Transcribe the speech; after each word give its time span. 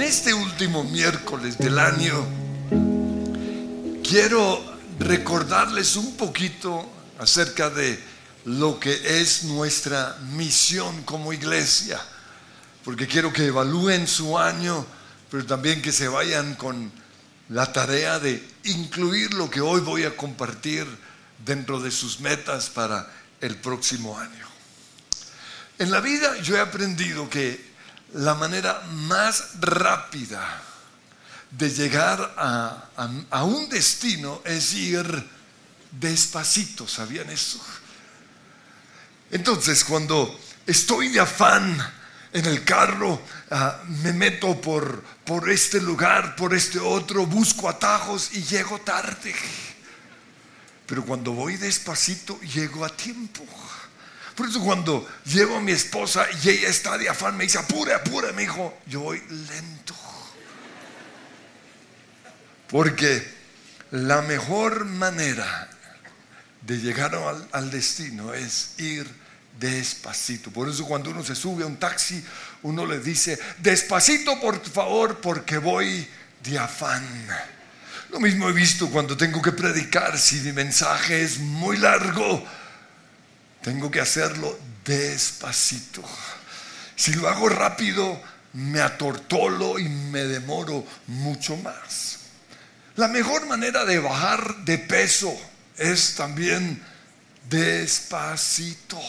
En 0.00 0.06
este 0.06 0.32
último 0.32 0.82
miércoles 0.82 1.58
del 1.58 1.78
año, 1.78 2.26
quiero 4.02 4.58
recordarles 4.98 5.94
un 5.94 6.16
poquito 6.16 6.90
acerca 7.18 7.68
de 7.68 8.02
lo 8.46 8.80
que 8.80 9.20
es 9.20 9.44
nuestra 9.44 10.16
misión 10.32 11.02
como 11.02 11.34
iglesia, 11.34 12.00
porque 12.82 13.06
quiero 13.06 13.30
que 13.30 13.44
evalúen 13.44 14.08
su 14.08 14.38
año, 14.38 14.86
pero 15.30 15.44
también 15.44 15.82
que 15.82 15.92
se 15.92 16.08
vayan 16.08 16.54
con 16.54 16.90
la 17.50 17.70
tarea 17.70 18.18
de 18.18 18.42
incluir 18.64 19.34
lo 19.34 19.50
que 19.50 19.60
hoy 19.60 19.82
voy 19.82 20.04
a 20.04 20.16
compartir 20.16 20.86
dentro 21.44 21.78
de 21.78 21.90
sus 21.90 22.20
metas 22.20 22.70
para 22.70 23.06
el 23.42 23.54
próximo 23.56 24.18
año. 24.18 24.46
En 25.78 25.90
la 25.90 26.00
vida 26.00 26.38
yo 26.40 26.56
he 26.56 26.60
aprendido 26.60 27.28
que 27.28 27.69
la 28.14 28.34
manera 28.34 28.82
más 28.92 29.60
rápida 29.60 30.62
de 31.50 31.70
llegar 31.70 32.34
a, 32.36 33.44
un 33.44 33.68
destino 33.68 34.42
es 34.44 34.74
ir 34.74 35.28
despacito, 35.90 36.86
¿sabían 36.86 37.30
eso? 37.30 37.60
Entonces, 39.30 39.84
cuando 39.84 40.38
estoy 40.66 41.08
de 41.08 41.20
afán 41.20 41.76
en 42.32 42.46
el 42.46 42.64
carro, 42.64 43.20
ah, 43.50 43.80
me 44.02 44.12
meto 44.12 44.60
por, 44.60 45.02
por 45.24 45.50
este 45.50 45.80
lugar, 45.80 46.36
por 46.36 46.54
este 46.54 46.78
otro, 46.78 47.26
busco 47.26 47.68
atajos 47.68 48.30
y 48.32 48.42
llego 48.42 48.80
tarde. 48.80 49.34
Pero 50.86 51.04
cuando 51.04 51.32
voy 51.32 51.56
despacito, 51.56 52.40
llego 52.40 52.84
a 52.84 52.88
tiempo. 52.88 53.44
Por 54.40 54.48
eso 54.48 54.64
cuando 54.64 55.06
llego 55.26 55.58
a 55.58 55.60
mi 55.60 55.72
esposa 55.72 56.24
y 56.42 56.48
ella 56.48 56.68
está 56.68 56.96
de 56.96 57.10
afán, 57.10 57.36
me 57.36 57.44
dice, 57.44 57.58
apure, 57.58 57.92
apure, 57.92 58.32
mi 58.32 58.44
hijo, 58.44 58.74
yo 58.86 59.00
voy 59.00 59.20
lento. 59.28 59.94
Porque 62.68 63.22
la 63.90 64.22
mejor 64.22 64.86
manera 64.86 65.68
de 66.62 66.78
llegar 66.78 67.14
al, 67.14 67.46
al, 67.52 67.70
destino 67.70 68.32
es 68.32 68.76
ir 68.78 69.06
despacito. 69.58 70.50
Por 70.50 70.70
eso 70.70 70.86
cuando 70.86 71.10
uno 71.10 71.22
se 71.22 71.34
sube 71.34 71.62
a 71.62 71.66
un 71.66 71.76
taxi, 71.76 72.24
uno 72.62 72.86
le 72.86 72.98
dice, 72.98 73.38
despacito 73.58 74.40
por 74.40 74.58
favor, 74.64 75.20
porque 75.20 75.58
voy 75.58 76.08
de 76.44 76.58
afán. 76.58 77.06
Lo 78.08 78.18
mismo 78.18 78.48
he 78.48 78.54
visto 78.54 78.88
cuando 78.88 79.18
tengo 79.18 79.42
que 79.42 79.52
predicar, 79.52 80.18
si 80.18 80.36
mi 80.36 80.52
mensaje 80.52 81.24
es 81.24 81.40
muy 81.40 81.76
largo, 81.76 82.42
tengo 83.62 83.90
que 83.90 84.00
hacerlo 84.00 84.58
despacito. 84.84 86.02
Si 86.96 87.14
lo 87.14 87.28
hago 87.28 87.48
rápido, 87.48 88.20
me 88.52 88.80
atortolo 88.80 89.78
y 89.78 89.88
me 89.88 90.24
demoro 90.24 90.84
mucho 91.06 91.56
más. 91.56 92.18
La 92.96 93.08
mejor 93.08 93.46
manera 93.46 93.84
de 93.84 93.98
bajar 93.98 94.56
de 94.64 94.78
peso 94.78 95.34
es 95.76 96.14
también 96.14 96.82
despacito. 97.48 99.00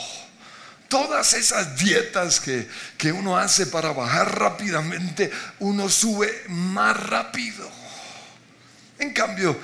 Todas 0.88 1.34
esas 1.34 1.78
dietas 1.78 2.40
que, 2.40 2.68
que 2.98 3.12
uno 3.12 3.38
hace 3.38 3.66
para 3.66 3.92
bajar 3.94 4.38
rápidamente, 4.38 5.32
uno 5.60 5.90
sube 5.90 6.44
más 6.50 6.98
rápido. 7.08 7.70
En 9.00 9.14
cambio, 9.14 9.58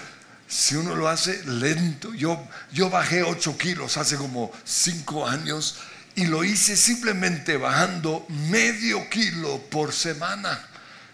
si 0.47 0.75
uno 0.75 0.95
lo 0.95 1.09
hace 1.09 1.43
lento, 1.45 2.13
yo, 2.13 2.47
yo 2.71 2.89
bajé 2.89 3.23
8 3.23 3.57
kilos 3.57 3.97
hace 3.97 4.15
como 4.15 4.51
5 4.63 5.27
años 5.27 5.75
y 6.15 6.25
lo 6.25 6.43
hice 6.43 6.77
simplemente 6.77 7.57
bajando 7.57 8.25
medio 8.29 9.09
kilo 9.09 9.61
por 9.69 9.93
semana. 9.93 10.65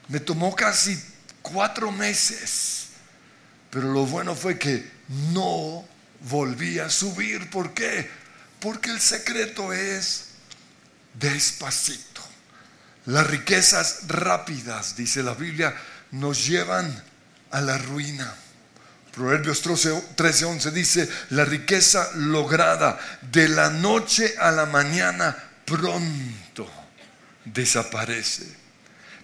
Me 0.07 0.19
tomó 0.19 0.55
casi 0.55 1.01
4 1.41 1.91
meses. 1.91 2.87
Pero 3.71 3.91
lo 3.91 4.05
bueno 4.05 4.35
fue 4.35 4.59
que 4.59 4.87
no 5.33 5.83
volví 6.29 6.77
a 6.77 6.91
subir. 6.91 7.49
¿Por 7.49 7.73
qué? 7.73 8.07
Porque 8.59 8.91
el 8.91 9.01
secreto 9.01 9.73
es 9.73 10.25
despacito. 11.15 12.21
Las 13.07 13.27
riquezas 13.27 14.07
rápidas, 14.07 14.95
dice 14.95 15.23
la 15.23 15.33
Biblia, 15.33 15.75
nos 16.11 16.45
llevan 16.45 17.03
a 17.51 17.61
la 17.61 17.77
ruina. 17.79 18.33
Proverbios 19.13 19.61
13, 19.61 20.45
11 20.45 20.71
dice, 20.71 21.07
la 21.29 21.45
riqueza 21.45 22.09
lograda 22.15 22.99
de 23.31 23.47
la 23.47 23.69
noche 23.69 24.33
a 24.39 24.51
la 24.51 24.65
mañana 24.65 25.37
pronto 25.65 26.67
desaparece. 27.45 28.47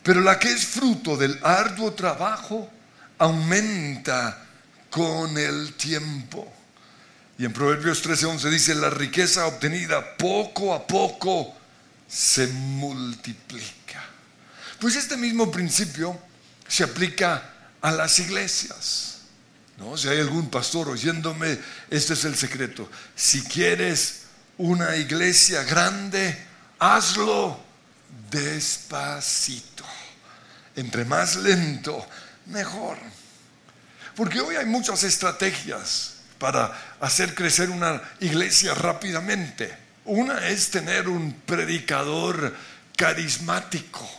Pero 0.03 0.21
la 0.21 0.37
que 0.37 0.51
es 0.51 0.63
fruto 0.63 1.17
del 1.17 1.39
arduo 1.41 1.93
trabajo 1.93 2.69
aumenta 3.17 4.45
con 4.91 5.35
el 5.35 5.73
tiempo. 5.73 6.53
Y 7.39 7.45
en 7.45 7.53
Proverbios 7.53 8.05
11 8.05 8.47
dice, 8.51 8.75
la 8.75 8.91
riqueza 8.91 9.47
obtenida 9.47 10.17
poco 10.17 10.75
a 10.75 10.85
poco 10.85 11.55
se 12.07 12.45
multiplica. 12.45 14.03
Pues 14.79 14.95
este 14.95 15.17
mismo 15.17 15.49
principio 15.49 16.15
se 16.67 16.83
aplica 16.83 17.53
a 17.81 17.91
las 17.91 18.19
iglesias. 18.19 19.18
¿No? 19.79 19.97
Si 19.97 20.07
hay 20.07 20.19
algún 20.19 20.49
pastor 20.49 20.89
oyéndome, 20.89 21.57
este 21.89 22.13
es 22.13 22.25
el 22.25 22.35
secreto. 22.35 22.89
Si 23.15 23.41
quieres 23.43 24.23
una 24.57 24.95
iglesia 24.97 25.63
grande, 25.63 26.37
hazlo 26.77 27.59
despacito. 28.29 29.85
Entre 30.75 31.05
más 31.05 31.35
lento, 31.37 32.05
mejor. 32.47 32.97
Porque 34.15 34.41
hoy 34.41 34.55
hay 34.55 34.65
muchas 34.65 35.03
estrategias 35.03 36.15
para 36.37 36.97
hacer 36.99 37.33
crecer 37.33 37.69
una 37.69 38.01
iglesia 38.19 38.73
rápidamente. 38.73 39.75
Una 40.05 40.47
es 40.47 40.69
tener 40.69 41.07
un 41.07 41.33
predicador 41.45 42.55
carismático 42.95 44.09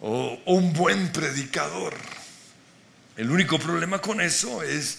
o 0.00 0.38
un 0.46 0.72
buen 0.72 1.10
predicador. 1.12 1.94
El 3.16 3.30
único 3.30 3.58
problema 3.58 4.00
con 4.00 4.20
eso 4.20 4.62
es, 4.62 4.98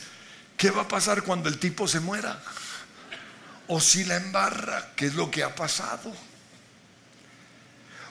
¿qué 0.56 0.70
va 0.70 0.84
a 0.84 0.88
pasar 0.88 1.24
cuando 1.24 1.50
el 1.50 1.58
tipo 1.58 1.88
se 1.88 2.00
muera? 2.00 2.42
O 3.68 3.82
si 3.82 4.04
la 4.04 4.18
embarra, 4.18 4.92
¿qué 4.96 5.08
es 5.08 5.16
lo 5.16 5.32
que 5.32 5.44
ha 5.44 5.56
pasado? 5.56 6.14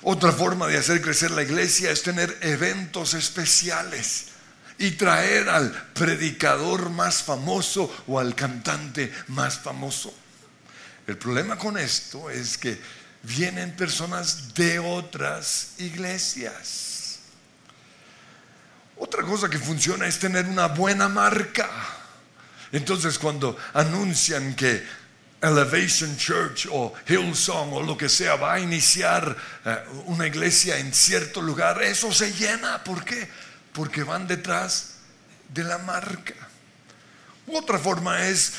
Otra 0.02 0.32
forma 0.32 0.66
de 0.66 0.78
hacer 0.78 1.00
crecer 1.00 1.30
la 1.30 1.42
iglesia 1.42 1.92
es 1.92 2.02
tener 2.02 2.36
eventos 2.40 3.14
especiales 3.14 4.26
y 4.78 4.92
traer 4.92 5.48
al 5.48 5.70
predicador 5.92 6.90
más 6.90 7.22
famoso 7.22 8.04
o 8.08 8.18
al 8.18 8.34
cantante 8.34 9.12
más 9.28 9.60
famoso. 9.60 10.12
El 11.06 11.16
problema 11.16 11.56
con 11.56 11.78
esto 11.78 12.28
es 12.30 12.58
que 12.58 12.80
vienen 13.22 13.76
personas 13.76 14.52
de 14.54 14.80
otras 14.80 15.74
iglesias 15.78 16.91
otra 19.02 19.24
cosa 19.24 19.50
que 19.50 19.58
funciona 19.58 20.06
es 20.06 20.20
tener 20.20 20.46
una 20.46 20.68
buena 20.68 21.08
marca. 21.08 21.68
Entonces 22.70 23.18
cuando 23.18 23.56
anuncian 23.74 24.54
que 24.54 24.80
Elevation 25.40 26.16
Church 26.16 26.68
o 26.70 26.94
Hillsong 27.08 27.72
o 27.72 27.82
lo 27.82 27.96
que 27.96 28.08
sea 28.08 28.36
va 28.36 28.54
a 28.54 28.60
iniciar 28.60 29.36
eh, 29.64 29.84
una 30.06 30.28
iglesia 30.28 30.78
en 30.78 30.94
cierto 30.94 31.42
lugar, 31.42 31.82
eso 31.82 32.12
se 32.12 32.32
llena. 32.32 32.84
¿Por 32.84 33.04
qué? 33.04 33.28
Porque 33.72 34.04
van 34.04 34.28
detrás 34.28 34.98
de 35.48 35.64
la 35.64 35.78
marca. 35.78 36.34
Otra 37.48 37.80
forma 37.80 38.28
es 38.28 38.52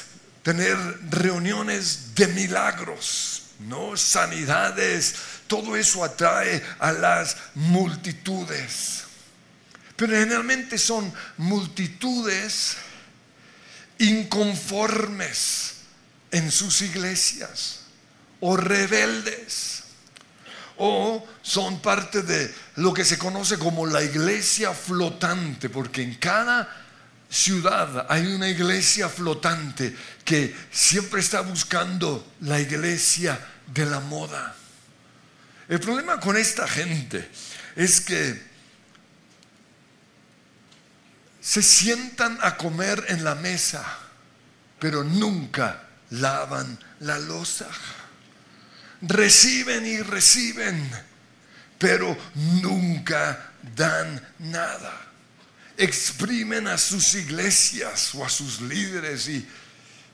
tener 0.43 0.77
reuniones 1.09 2.13
de 2.15 2.27
milagros, 2.27 3.43
¿no? 3.59 3.96
Sanidades, 3.96 5.16
todo 5.47 5.78
eso 5.78 6.03
atrae 6.03 6.61
a 6.79 6.91
las 6.91 7.37
multitudes. 7.55 9.03
Pero 9.95 10.13
generalmente 10.13 10.78
son 10.78 11.13
multitudes 11.37 12.78
inconformes 13.99 15.73
en 16.31 16.51
sus 16.51 16.81
iglesias 16.81 17.81
o 18.40 18.57
rebeldes 18.57 19.84
o 20.78 21.25
son 21.41 21.81
parte 21.81 22.23
de 22.23 22.53
lo 22.78 22.93
que 22.93 23.05
se 23.05 23.17
conoce 23.17 23.57
como 23.57 23.85
la 23.85 24.01
iglesia 24.01 24.73
flotante, 24.73 25.69
porque 25.69 26.01
en 26.01 26.16
cada 26.16 26.67
ciudad 27.29 28.07
hay 28.09 28.25
una 28.28 28.49
iglesia 28.49 29.09
flotante 29.09 29.96
que 30.25 30.55
siempre 30.72 31.19
está 31.19 31.41
buscando 31.41 32.34
la 32.41 32.59
iglesia 32.59 33.39
de 33.67 33.85
la 33.85 33.99
moda. 33.99 34.55
El 35.69 35.79
problema 35.79 36.19
con 36.19 36.37
esta 36.37 36.67
gente 36.67 37.29
es 37.75 38.01
que 38.01 38.53
se 41.43 41.61
sientan 41.61 42.40
a 42.41 42.55
comer 42.55 43.03
en 43.09 43.25
la 43.25 43.35
mesa, 43.35 43.85
pero 44.79 45.03
nunca 45.03 45.84
lavan 46.11 46.79
la 47.01 47.19
losa. 47.19 47.67
Reciben 49.01 49.85
y 49.85 49.99
reciben, 49.99 50.90
pero 51.78 52.17
nunca 52.61 53.51
dan 53.75 54.25
nada. 54.40 55.01
Exprimen 55.75 56.66
a 56.69 56.78
sus 56.78 57.13
iglesias 57.16 58.16
o 58.16 58.23
a 58.23 58.29
sus 58.29 58.61
líderes 58.61 59.28
y 59.28 59.46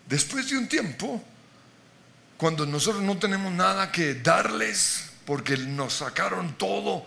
después 0.07 0.49
de 0.49 0.57
un 0.57 0.67
tiempo, 0.67 1.23
cuando 2.37 2.65
nosotros 2.65 3.03
no 3.03 3.19
tenemos 3.19 3.53
nada 3.53 3.91
que 3.91 4.15
darles 4.15 5.11
porque 5.25 5.57
nos 5.57 5.93
sacaron 5.93 6.57
todo, 6.57 7.05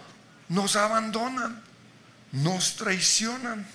nos 0.48 0.76
abandonan, 0.76 1.60
nos 2.30 2.76
traicionan. 2.76 3.66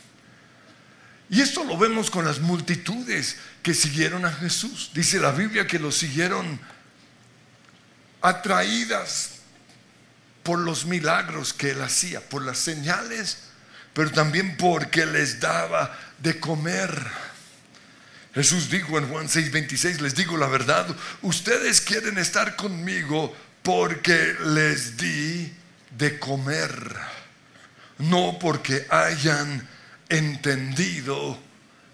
Y 1.29 1.41
esto 1.41 1.63
lo 1.63 1.77
vemos 1.77 2.09
con 2.09 2.25
las 2.25 2.39
multitudes 2.39 3.37
que 3.61 3.73
siguieron 3.73 4.25
a 4.25 4.31
Jesús. 4.31 4.91
Dice 4.93 5.19
la 5.19 5.31
Biblia 5.31 5.67
que 5.67 5.79
lo 5.79 5.91
siguieron 5.91 6.59
atraídas 8.21 9.31
por 10.43 10.59
los 10.59 10.85
milagros 10.85 11.53
que 11.53 11.71
él 11.71 11.81
hacía, 11.81 12.21
por 12.21 12.41
las 12.41 12.57
señales, 12.57 13.39
pero 13.93 14.11
también 14.11 14.55
porque 14.55 15.05
les 15.05 15.39
daba 15.41 15.97
de 16.19 16.39
comer. 16.39 17.05
Jesús 18.33 18.69
dijo 18.69 18.97
en 18.97 19.09
Juan 19.09 19.27
6:26, 19.27 19.99
les 19.99 20.15
digo 20.15 20.37
la 20.37 20.47
verdad, 20.47 20.87
ustedes 21.21 21.81
quieren 21.81 22.17
estar 22.17 22.55
conmigo 22.55 23.35
porque 23.63 24.35
les 24.45 24.95
di 24.95 25.51
de 25.97 26.19
comer, 26.19 26.95
no 27.97 28.37
porque 28.39 28.87
hayan 28.89 29.67
entendido 30.09 31.37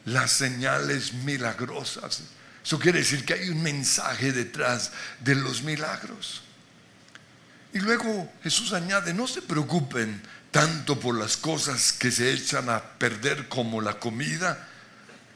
las 0.06 0.32
señales 0.32 1.14
milagrosas. 1.14 2.24
Eso 2.64 2.80
quiere 2.80 3.00
decir 3.00 3.26
que 3.26 3.34
hay 3.34 3.50
un 3.50 3.62
mensaje 3.62 4.32
detrás 4.32 4.92
de 5.20 5.36
los 5.36 5.64
milagros. 5.64 6.44
Y 7.74 7.80
luego 7.80 8.32
Jesús 8.44 8.74
añade, 8.74 9.14
no 9.14 9.28
se 9.28 9.42
preocupen 9.42 10.22
tanto 10.52 11.00
por 11.00 11.18
las 11.18 11.36
cosas 11.36 11.92
que 11.92 12.12
se 12.12 12.32
echan 12.32 12.70
a 12.70 12.80
perder 12.82 13.50
como 13.50 13.82
la 13.82 14.00
comida, 14.00 14.68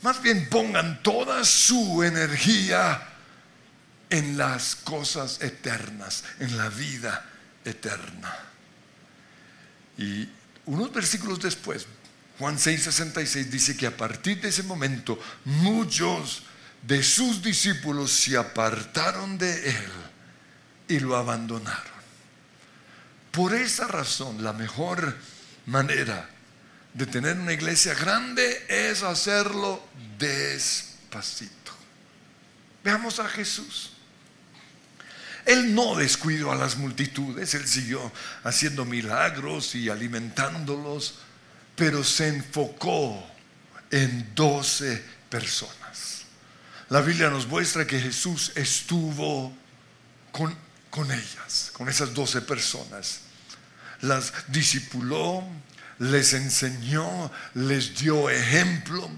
más 0.04 0.22
bien 0.22 0.48
pongan 0.48 1.02
toda 1.02 1.44
su 1.44 2.04
energía 2.04 3.02
en 4.12 4.38
las 4.38 4.76
cosas 4.76 5.42
eternas, 5.42 6.24
en 6.40 6.56
la 6.56 6.70
vida 6.70 7.26
eterna. 7.66 8.34
Y 9.98 10.30
unos 10.68 10.94
versículos 10.94 11.40
después, 11.42 11.88
Juan 12.40 12.58
6:66 12.58 13.50
dice 13.50 13.76
que 13.76 13.88
a 13.88 13.98
partir 13.98 14.42
de 14.42 14.50
ese 14.50 14.64
momento 14.64 15.20
muchos 15.46 16.44
de 16.84 17.02
sus 17.02 17.42
discípulos 17.42 18.12
se 18.12 18.38
apartaron 18.38 19.38
de 19.38 19.70
él 19.70 19.92
y 20.88 21.00
lo 21.00 21.18
abandonaron. 21.18 21.98
Por 23.32 23.54
esa 23.54 23.88
razón, 23.88 24.44
la 24.44 24.54
mejor 24.54 25.16
manera 25.66 26.30
de 26.94 27.06
tener 27.06 27.38
una 27.38 27.54
iglesia 27.54 27.94
grande 27.94 28.66
es 28.70 29.04
hacerlo 29.04 29.88
despacito. 30.18 31.72
Veamos 32.84 33.20
a 33.20 33.28
Jesús. 33.28 33.92
Él 35.46 35.74
no 35.76 35.96
descuidó 35.96 36.52
a 36.52 36.56
las 36.56 36.78
multitudes, 36.78 37.54
él 37.54 37.68
siguió 37.68 38.12
haciendo 38.44 38.86
milagros 38.86 39.76
y 39.76 39.90
alimentándolos, 39.90 41.20
pero 41.78 42.04
se 42.04 42.28
enfocó 42.28 43.26
en 43.90 44.36
doce 44.36 45.02
personas. 45.30 46.26
La 46.90 47.00
Biblia 47.00 47.30
nos 47.30 47.48
muestra 47.48 47.88
que 47.88 48.02
Jesús 48.02 48.52
estuvo 48.56 49.56
con, 50.34 50.54
con 50.90 51.10
ellas, 51.10 51.70
con 51.72 51.88
esas 51.88 52.14
doce 52.14 52.42
personas. 52.42 53.22
Las 54.02 54.34
discipuló, 54.50 55.42
les 56.00 56.34
enseñó, 56.34 57.32
les 57.54 57.98
dio 57.98 58.30
ejemplo, 58.30 59.10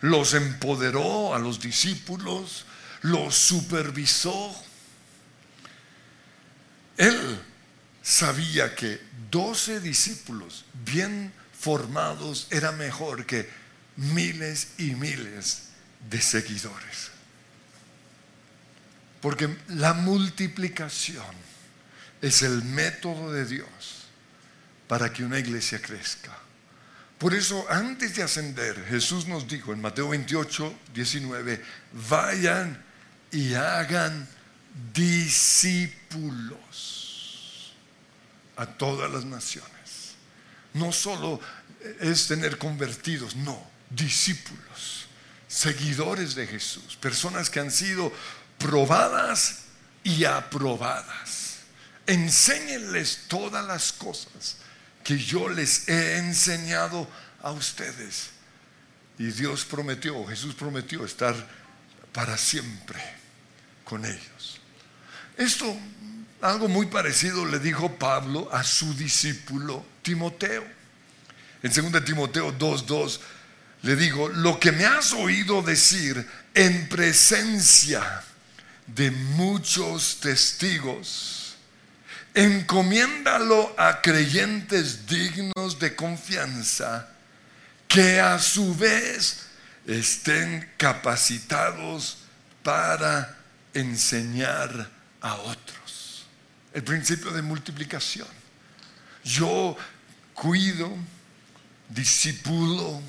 los 0.00 0.32
empoderó 0.32 1.34
a 1.34 1.38
los 1.38 1.60
discípulos, 1.60 2.64
los 3.02 3.34
supervisó 3.34 4.56
él 6.96 7.40
sabía 8.02 8.74
que 8.74 9.00
doce 9.30 9.80
discípulos 9.80 10.64
bien 10.84 11.32
formados 11.62 12.48
era 12.50 12.72
mejor 12.72 13.24
que 13.24 13.48
miles 13.96 14.72
y 14.78 14.96
miles 14.96 15.68
de 16.10 16.20
seguidores. 16.20 17.12
Porque 19.20 19.56
la 19.68 19.94
multiplicación 19.94 21.24
es 22.20 22.42
el 22.42 22.64
método 22.64 23.32
de 23.32 23.46
Dios 23.46 24.08
para 24.88 25.12
que 25.12 25.24
una 25.24 25.38
iglesia 25.38 25.80
crezca. 25.80 26.36
Por 27.16 27.32
eso, 27.32 27.64
antes 27.70 28.16
de 28.16 28.24
ascender, 28.24 28.84
Jesús 28.88 29.28
nos 29.28 29.46
dijo 29.46 29.72
en 29.72 29.80
Mateo 29.80 30.08
28, 30.08 30.74
19, 30.92 31.64
vayan 32.10 32.84
y 33.30 33.54
hagan 33.54 34.26
discípulos 34.92 36.58
a 38.56 38.66
todas 38.66 39.08
las 39.12 39.24
naciones. 39.24 39.81
No 40.74 40.92
solo 40.92 41.40
es 42.00 42.26
tener 42.26 42.58
convertidos, 42.58 43.36
no, 43.36 43.70
discípulos, 43.90 45.06
seguidores 45.48 46.34
de 46.34 46.46
Jesús, 46.46 46.96
personas 46.96 47.50
que 47.50 47.60
han 47.60 47.70
sido 47.70 48.12
probadas 48.58 49.62
y 50.04 50.24
aprobadas. 50.24 51.58
Enséñenles 52.06 53.24
todas 53.28 53.64
las 53.64 53.92
cosas 53.92 54.56
que 55.04 55.18
yo 55.18 55.48
les 55.48 55.88
he 55.88 56.18
enseñado 56.18 57.08
a 57.42 57.52
ustedes. 57.52 58.30
Y 59.18 59.26
Dios 59.26 59.64
prometió, 59.64 60.24
Jesús 60.26 60.54
prometió 60.54 61.04
estar 61.04 61.34
para 62.12 62.36
siempre 62.36 63.00
con 63.84 64.04
ellos. 64.04 64.60
Esto, 65.36 65.76
algo 66.42 66.68
muy 66.68 66.86
parecido 66.86 67.46
le 67.46 67.58
dijo 67.58 67.96
Pablo 67.96 68.48
a 68.52 68.64
su 68.64 68.92
discípulo 68.94 69.84
Timoteo. 70.02 70.64
En 71.62 71.92
2 71.92 72.04
Timoteo 72.04 72.52
2.2 72.52 73.20
le 73.82 73.96
digo, 73.96 74.28
lo 74.28 74.60
que 74.60 74.70
me 74.72 74.84
has 74.84 75.12
oído 75.12 75.62
decir 75.62 76.28
en 76.54 76.88
presencia 76.88 78.22
de 78.86 79.10
muchos 79.10 80.18
testigos, 80.20 81.56
encomiéndalo 82.34 83.74
a 83.78 84.00
creyentes 84.00 85.06
dignos 85.06 85.78
de 85.78 85.96
confianza, 85.96 87.08
que 87.88 88.20
a 88.20 88.38
su 88.38 88.74
vez 88.76 89.46
estén 89.86 90.70
capacitados 90.76 92.18
para 92.62 93.36
enseñar 93.74 94.90
a 95.20 95.34
otros. 95.34 95.81
El 96.72 96.82
principio 96.82 97.30
de 97.30 97.42
multiplicación. 97.42 98.28
Yo 99.24 99.76
cuido, 100.34 100.90
disipulo, 101.88 103.00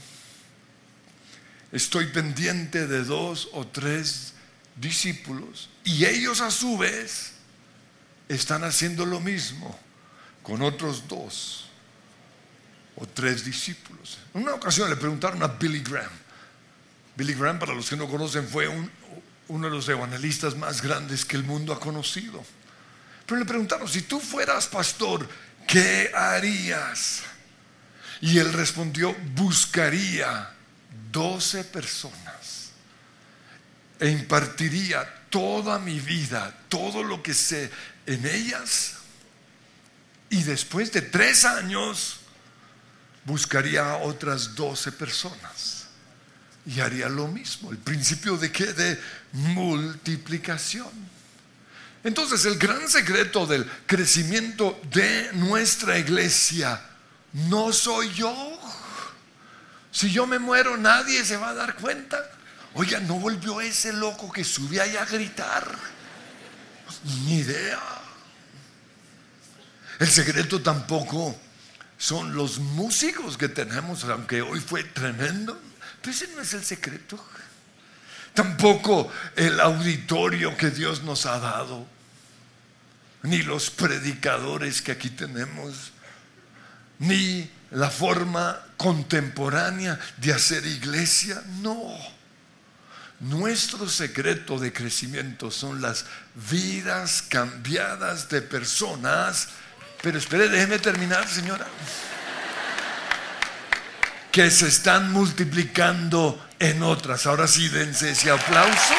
estoy 1.71 2.07
pendiente 2.07 2.87
de 2.87 3.03
dos 3.03 3.49
o 3.53 3.65
tres 3.65 4.33
discípulos 4.75 5.69
y 5.83 6.05
ellos 6.05 6.41
a 6.41 6.51
su 6.51 6.77
vez 6.77 7.33
están 8.27 8.63
haciendo 8.63 9.05
lo 9.05 9.19
mismo 9.19 9.77
con 10.41 10.61
otros 10.61 11.07
dos 11.07 11.69
o 12.95 13.07
tres 13.07 13.45
discípulos. 13.45 14.19
En 14.33 14.43
una 14.43 14.53
ocasión 14.53 14.89
le 14.89 14.95
preguntaron 14.95 15.41
a 15.41 15.47
Billy 15.47 15.79
Graham. 15.79 16.11
Billy 17.15 17.33
Graham, 17.33 17.59
para 17.59 17.73
los 17.73 17.89
que 17.89 17.95
no 17.95 18.07
conocen, 18.07 18.47
fue 18.47 18.67
un, 18.67 18.89
uno 19.47 19.67
de 19.69 19.75
los 19.75 19.87
evangelistas 19.89 20.55
más 20.55 20.81
grandes 20.81 21.25
que 21.25 21.37
el 21.37 21.43
mundo 21.43 21.73
ha 21.73 21.79
conocido. 21.79 22.43
Pero 23.25 23.39
le 23.39 23.45
preguntaron, 23.45 23.87
si 23.87 24.01
tú 24.03 24.19
fueras 24.19 24.67
pastor, 24.67 25.27
¿qué 25.67 26.11
harías? 26.13 27.23
Y 28.21 28.37
él 28.37 28.51
respondió, 28.53 29.15
buscaría 29.35 30.49
doce 31.11 31.63
personas 31.63 32.71
e 33.99 34.09
impartiría 34.09 35.07
toda 35.29 35.79
mi 35.79 35.99
vida, 35.99 36.55
todo 36.69 37.03
lo 37.03 37.23
que 37.23 37.33
sé 37.33 37.71
en 38.05 38.25
ellas. 38.25 38.95
Y 40.29 40.43
después 40.43 40.91
de 40.91 41.01
tres 41.01 41.45
años, 41.45 42.19
buscaría 43.25 43.95
otras 43.97 44.55
doce 44.55 44.91
personas 44.91 45.87
y 46.65 46.79
haría 46.79 47.09
lo 47.09 47.27
mismo. 47.27 47.71
El 47.71 47.77
principio 47.77 48.37
de 48.37 48.51
qué? 48.51 48.65
De 48.73 48.99
multiplicación. 49.31 50.89
Entonces 52.03 52.45
el 52.45 52.57
gran 52.57 52.89
secreto 52.89 53.45
del 53.45 53.69
crecimiento 53.85 54.79
de 54.91 55.31
nuestra 55.33 55.97
iglesia 55.97 56.81
no 57.33 57.71
soy 57.71 58.13
yo. 58.13 58.59
Si 59.91 60.11
yo 60.11 60.27
me 60.27 60.39
muero 60.39 60.77
nadie 60.77 61.23
se 61.23 61.37
va 61.37 61.49
a 61.49 61.53
dar 61.53 61.75
cuenta. 61.75 62.17
Oiga, 62.73 62.99
¿no 62.99 63.15
volvió 63.15 63.61
ese 63.61 63.93
loco 63.93 64.31
que 64.31 64.43
subía 64.43 64.83
ahí 64.83 64.97
a 64.97 65.05
gritar? 65.05 65.65
Ni 67.25 67.37
idea. 67.37 67.79
El 69.99 70.09
secreto 70.09 70.61
tampoco 70.61 71.39
son 71.97 72.35
los 72.35 72.59
músicos 72.59 73.37
que 73.37 73.47
tenemos, 73.47 74.03
aunque 74.05 74.41
hoy 74.41 74.59
fue 74.59 74.83
tremendo, 74.83 75.57
pero 76.01 76.11
ese 76.11 76.27
no 76.35 76.41
es 76.41 76.53
el 76.53 76.63
secreto. 76.63 77.23
Tampoco 78.33 79.11
el 79.35 79.59
auditorio 79.59 80.57
que 80.57 80.71
Dios 80.71 81.03
nos 81.03 81.25
ha 81.25 81.39
dado, 81.39 81.87
ni 83.23 83.41
los 83.41 83.69
predicadores 83.69 84.81
que 84.81 84.91
aquí 84.91 85.09
tenemos, 85.09 85.91
ni 86.99 87.49
la 87.71 87.89
forma 87.89 88.59
contemporánea 88.77 89.99
de 90.17 90.33
hacer 90.33 90.65
iglesia. 90.65 91.41
No. 91.61 91.97
Nuestro 93.21 93.87
secreto 93.87 94.59
de 94.59 94.73
crecimiento 94.73 95.49
son 95.49 95.81
las 95.81 96.05
vidas 96.51 97.21
cambiadas 97.21 98.29
de 98.29 98.41
personas. 98.41 99.47
Pero 100.01 100.17
espere, 100.17 100.49
déjeme 100.49 100.79
terminar, 100.79 101.27
señora. 101.27 101.65
Que 104.31 104.51
se 104.51 104.67
están 104.67 105.11
multiplicando 105.13 106.45
en 106.59 106.83
otras. 106.83 107.25
Ahora 107.25 107.47
sí, 107.47 107.69
dense 107.69 108.11
ese 108.11 108.29
aplauso. 108.31 108.93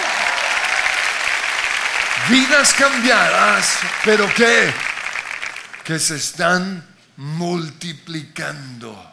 Vidas 2.29 2.73
cambiadas, 2.73 3.79
pero 4.03 4.33
¿qué? 4.35 4.73
Que 5.85 5.99
se 5.99 6.17
están 6.17 6.83
multiplicando 7.17 9.13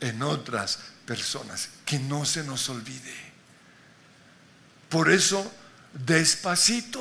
en 0.00 0.20
otras 0.22 0.80
personas. 1.06 1.68
Que 1.86 2.00
no 2.00 2.24
se 2.24 2.42
nos 2.42 2.68
olvide. 2.68 3.14
Por 4.88 5.10
eso, 5.10 5.52
despacito, 5.92 7.00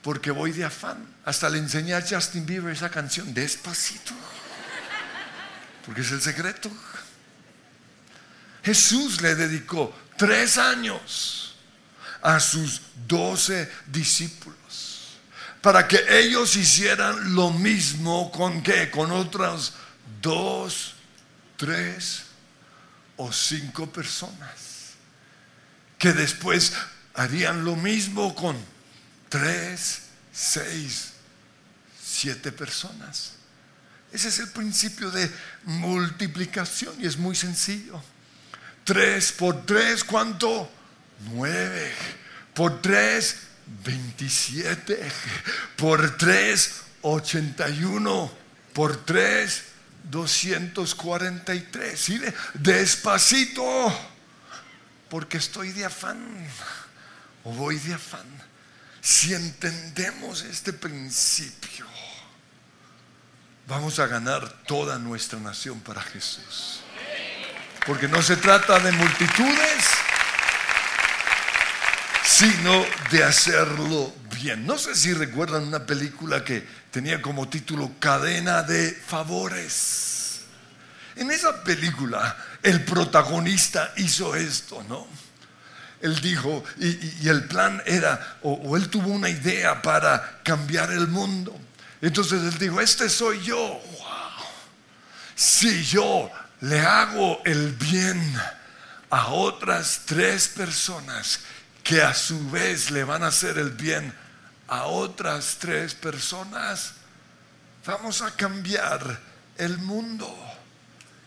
porque 0.00 0.30
voy 0.30 0.52
de 0.52 0.64
afán. 0.64 1.06
Hasta 1.26 1.50
le 1.50 1.58
enseñé 1.58 1.94
a 1.94 2.00
Justin 2.00 2.46
Bieber 2.46 2.72
esa 2.74 2.90
canción, 2.90 3.34
despacito, 3.34 4.12
porque 5.84 6.00
es 6.00 6.10
el 6.10 6.22
secreto. 6.22 6.70
Jesús 8.64 9.20
le 9.20 9.34
dedicó 9.34 9.94
tres 10.16 10.56
años 10.56 11.51
a 12.22 12.40
sus 12.40 12.80
doce 13.06 13.70
discípulos 13.86 14.56
para 15.62 15.86
que 15.86 16.04
ellos 16.18 16.56
hicieran 16.56 17.34
lo 17.34 17.50
mismo 17.50 18.32
con 18.32 18.62
qué, 18.62 18.90
con 18.90 19.12
otras 19.12 19.72
dos, 20.20 20.94
tres 21.56 22.24
o 23.16 23.32
cinco 23.32 23.86
personas 23.86 24.94
que 25.98 26.12
después 26.12 26.72
harían 27.14 27.64
lo 27.64 27.76
mismo 27.76 28.34
con 28.34 28.56
tres, 29.28 30.02
seis, 30.32 31.12
siete 32.04 32.50
personas. 32.50 33.34
Ese 34.12 34.28
es 34.28 34.40
el 34.40 34.48
principio 34.48 35.12
de 35.12 35.30
multiplicación 35.62 37.00
y 37.00 37.06
es 37.06 37.16
muy 37.16 37.36
sencillo. 37.36 38.02
Tres 38.84 39.30
por 39.30 39.64
tres, 39.64 40.02
¿cuánto? 40.02 40.68
Nueve. 41.20 41.92
Por 42.54 42.82
tres, 42.82 43.36
veintisiete. 43.84 45.10
Por 45.76 46.16
tres, 46.16 46.82
ochenta 47.02 47.68
y 47.68 47.84
uno. 47.84 48.32
Por 48.72 49.04
tres, 49.04 49.64
doscientos 50.04 50.94
cuarenta 50.94 51.54
y 51.54 51.60
tres. 51.60 52.10
Despacito 52.54 54.10
porque 55.08 55.36
estoy 55.36 55.72
de 55.72 55.84
afán 55.84 56.18
o 57.44 57.52
voy 57.52 57.76
de 57.78 57.94
afán. 57.94 58.26
Si 59.02 59.34
entendemos 59.34 60.42
este 60.42 60.72
principio, 60.72 61.86
vamos 63.66 63.98
a 63.98 64.06
ganar 64.06 64.62
toda 64.64 64.98
nuestra 64.98 65.38
nación 65.38 65.80
para 65.80 66.00
Jesús. 66.00 66.80
Porque 67.84 68.08
no 68.08 68.22
se 68.22 68.36
trata 68.36 68.78
de 68.78 68.92
multitudes, 68.92 69.84
sino 72.32 72.86
de 73.10 73.22
hacerlo 73.22 74.10
bien. 74.34 74.66
No 74.66 74.78
sé 74.78 74.94
si 74.94 75.12
recuerdan 75.12 75.64
una 75.64 75.84
película 75.84 76.42
que 76.42 76.66
tenía 76.90 77.20
como 77.20 77.46
título 77.46 77.92
Cadena 77.98 78.62
de 78.62 78.90
Favores. 78.90 80.40
En 81.16 81.30
esa 81.30 81.62
película 81.62 82.34
el 82.62 82.86
protagonista 82.86 83.92
hizo 83.98 84.34
esto, 84.34 84.82
¿no? 84.88 85.06
Él 86.00 86.18
dijo, 86.22 86.64
y, 86.78 87.28
el 87.28 87.44
plan 87.44 87.82
era, 87.84 88.38
o, 88.42 88.78
él 88.78 88.88
tuvo 88.88 89.08
una 89.08 89.28
idea 89.28 89.82
para 89.82 90.40
cambiar 90.42 90.90
el 90.90 91.08
mundo. 91.08 91.54
Entonces 92.00 92.42
él 92.42 92.58
dijo, 92.58 92.80
este 92.80 93.10
soy 93.10 93.42
yo. 93.42 93.58
Wow. 93.58 94.46
Si 95.34 95.84
yo 95.84 96.30
le 96.62 96.80
hago 96.80 97.42
el 97.44 97.72
bien 97.72 98.34
a 99.10 99.28
otras 99.28 100.00
tres 100.06 100.48
personas 100.48 101.40
que 101.82 102.02
a 102.02 102.14
su 102.14 102.50
vez 102.50 102.90
le 102.90 103.04
van 103.04 103.22
a 103.22 103.28
hacer 103.28 103.58
el 103.58 103.70
bien 103.70 104.12
a 104.68 104.84
otras 104.84 105.56
tres 105.58 105.94
personas, 105.94 106.94
vamos 107.84 108.22
a 108.22 108.30
cambiar 108.34 109.20
el 109.56 109.78
mundo. 109.78 110.34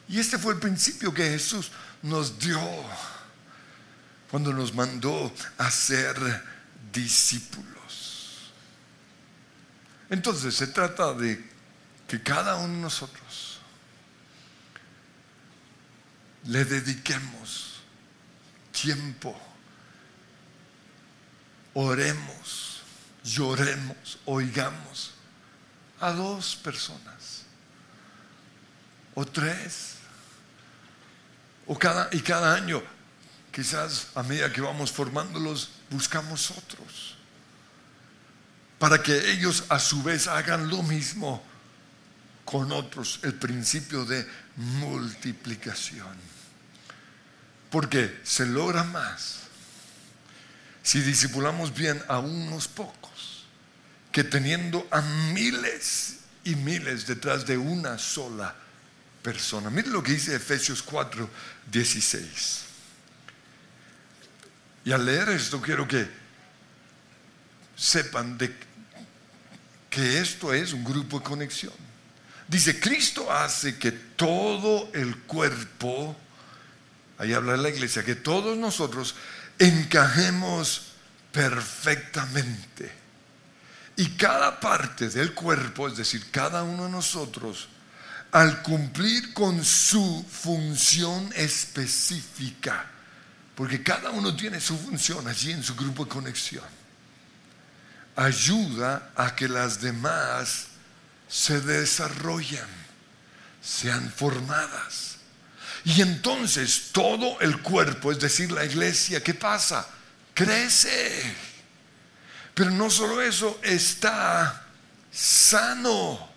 Y 0.08 0.20
este 0.20 0.38
fue 0.38 0.54
el 0.54 0.60
principio 0.60 1.14
que 1.14 1.30
Jesús 1.30 1.72
nos 2.02 2.38
dio 2.40 2.62
cuando 4.30 4.54
nos 4.54 4.74
mandó 4.74 5.34
a 5.58 5.70
ser 5.72 6.16
discípulos. 6.92 8.52
Entonces 10.10 10.56
se 10.56 10.68
trata 10.68 11.14
de 11.14 11.44
que 12.08 12.22
cada 12.22 12.56
uno 12.56 12.74
de 12.76 12.82
nosotros 12.82 13.60
le 16.46 16.64
dediquemos 16.64 17.82
tiempo, 18.72 19.36
oremos, 21.76 22.82
lloremos, 23.24 24.18
oigamos 24.26 25.14
a 26.00 26.12
dos 26.12 26.56
personas 26.56 27.44
o 29.14 29.26
tres 29.26 29.96
o 31.68 31.78
cada, 31.78 32.10
y 32.12 32.22
cada 32.22 32.56
año, 32.56 32.82
quizás 33.52 34.08
a 34.16 34.24
medida 34.24 34.52
que 34.52 34.62
vamos 34.62 34.92
formándolos, 34.92 35.72
buscamos 35.90 36.52
otros. 36.52 37.18
Para 38.80 39.02
que 39.02 39.32
ellos 39.32 39.64
a 39.70 39.80
su 39.80 40.04
vez 40.04 40.28
hagan 40.28 40.70
lo 40.70 40.84
mismo 40.84 41.44
con 42.44 42.72
otros. 42.72 43.20
El 43.24 43.34
principio 43.34 44.06
de 44.06 44.28
multiplicación. 44.58 46.16
Porque 47.72 48.20
se 48.24 48.46
logra 48.46 48.84
más 48.84 49.45
si 50.86 51.02
discipulamos 51.02 51.74
bien 51.74 52.02
a 52.08 52.20
unos 52.20 52.68
pocos 52.68 53.48
que 54.12 54.24
teniendo 54.24 54.88
a 54.92 55.02
miles 55.02 56.18
y 56.44 56.54
miles 56.56 57.08
detrás 57.08 57.44
de 57.48 57.58
una 57.58 57.98
sola 57.98 58.56
persona. 59.24 59.72
Mire 59.72 59.90
lo 59.90 60.04
que 60.04 60.12
dice 60.12 60.36
Efesios 60.36 60.84
4, 60.84 61.28
16. 61.72 62.62
Y 64.86 64.92
al 64.92 65.04
leer 65.04 65.30
esto 65.30 65.60
quiero 65.60 65.88
que 65.88 66.08
sepan 67.76 68.38
de 68.38 68.56
que 69.90 70.20
esto 70.20 70.54
es 70.54 70.72
un 70.72 70.84
grupo 70.84 71.18
de 71.18 71.26
conexión. 71.26 71.74
Dice, 72.48 72.80
Cristo 72.80 73.34
hace 73.34 73.80
que 73.80 73.92
todo 73.92 74.92
el 74.94 75.18
cuerpo, 75.24 76.16
ahí 77.18 77.34
habla 77.34 77.58
la 77.58 77.70
iglesia, 77.70 78.06
que 78.06 78.14
todos 78.14 78.56
nosotros 78.56 79.16
encajemos 79.60 80.94
perfectamente. 81.32 82.92
Y 83.98 84.10
cada 84.12 84.60
parte 84.60 85.10
del 85.10 85.34
cuerpo, 85.34 85.88
es 85.88 85.98
decir, 85.98 86.30
cada 86.32 86.64
uno 86.64 86.86
de 86.86 86.92
nosotros, 86.92 87.70
al 88.32 88.62
cumplir 88.62 89.34
con 89.34 89.64
su 89.64 90.26
función 90.30 91.32
específica, 91.36 92.86
porque 93.56 93.82
cada 93.82 94.12
uno 94.12 94.36
tiene 94.36 94.60
su 94.60 94.78
función 94.78 95.28
allí 95.28 95.54
en 95.54 95.64
su 95.64 95.76
grupo 95.76 96.04
de 96.04 96.12
conexión, 96.12 96.66
ayuda 98.18 99.12
a 99.16 99.36
que 99.36 99.48
las 99.48 99.80
demás 99.80 100.68
se 101.30 101.62
desarrollen, 101.62 102.68
sean 103.62 104.12
formadas. 104.12 105.18
Y 105.86 106.02
entonces 106.02 106.90
todo 106.92 107.40
el 107.42 107.62
cuerpo, 107.62 108.12
es 108.12 108.20
decir, 108.20 108.52
la 108.52 108.66
iglesia, 108.66 109.24
¿qué 109.24 109.36
pasa? 109.36 109.88
Crece. 110.34 111.36
Pero 112.56 112.72
no 112.72 112.90
solo 112.90 113.22
eso, 113.22 113.60
está 113.64 114.66
sano 115.12 116.36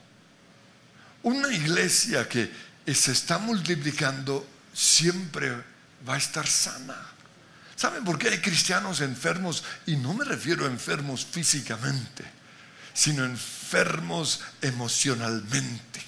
una 1.22 1.52
iglesia 1.52 2.28
que 2.28 2.50
se 2.86 3.12
está 3.12 3.38
multiplicando 3.38 4.46
siempre 4.72 5.50
va 6.08 6.14
a 6.14 6.18
estar 6.18 6.46
sana. 6.46 6.96
¿Saben 7.74 8.04
por 8.04 8.18
qué 8.18 8.28
hay 8.28 8.38
cristianos 8.38 9.00
enfermos? 9.00 9.64
Y 9.86 9.96
no 9.96 10.14
me 10.14 10.24
refiero 10.24 10.64
a 10.64 10.68
enfermos 10.68 11.24
físicamente, 11.24 12.24
sino 12.92 13.24
enfermos 13.24 14.40
emocionalmente. 14.60 16.02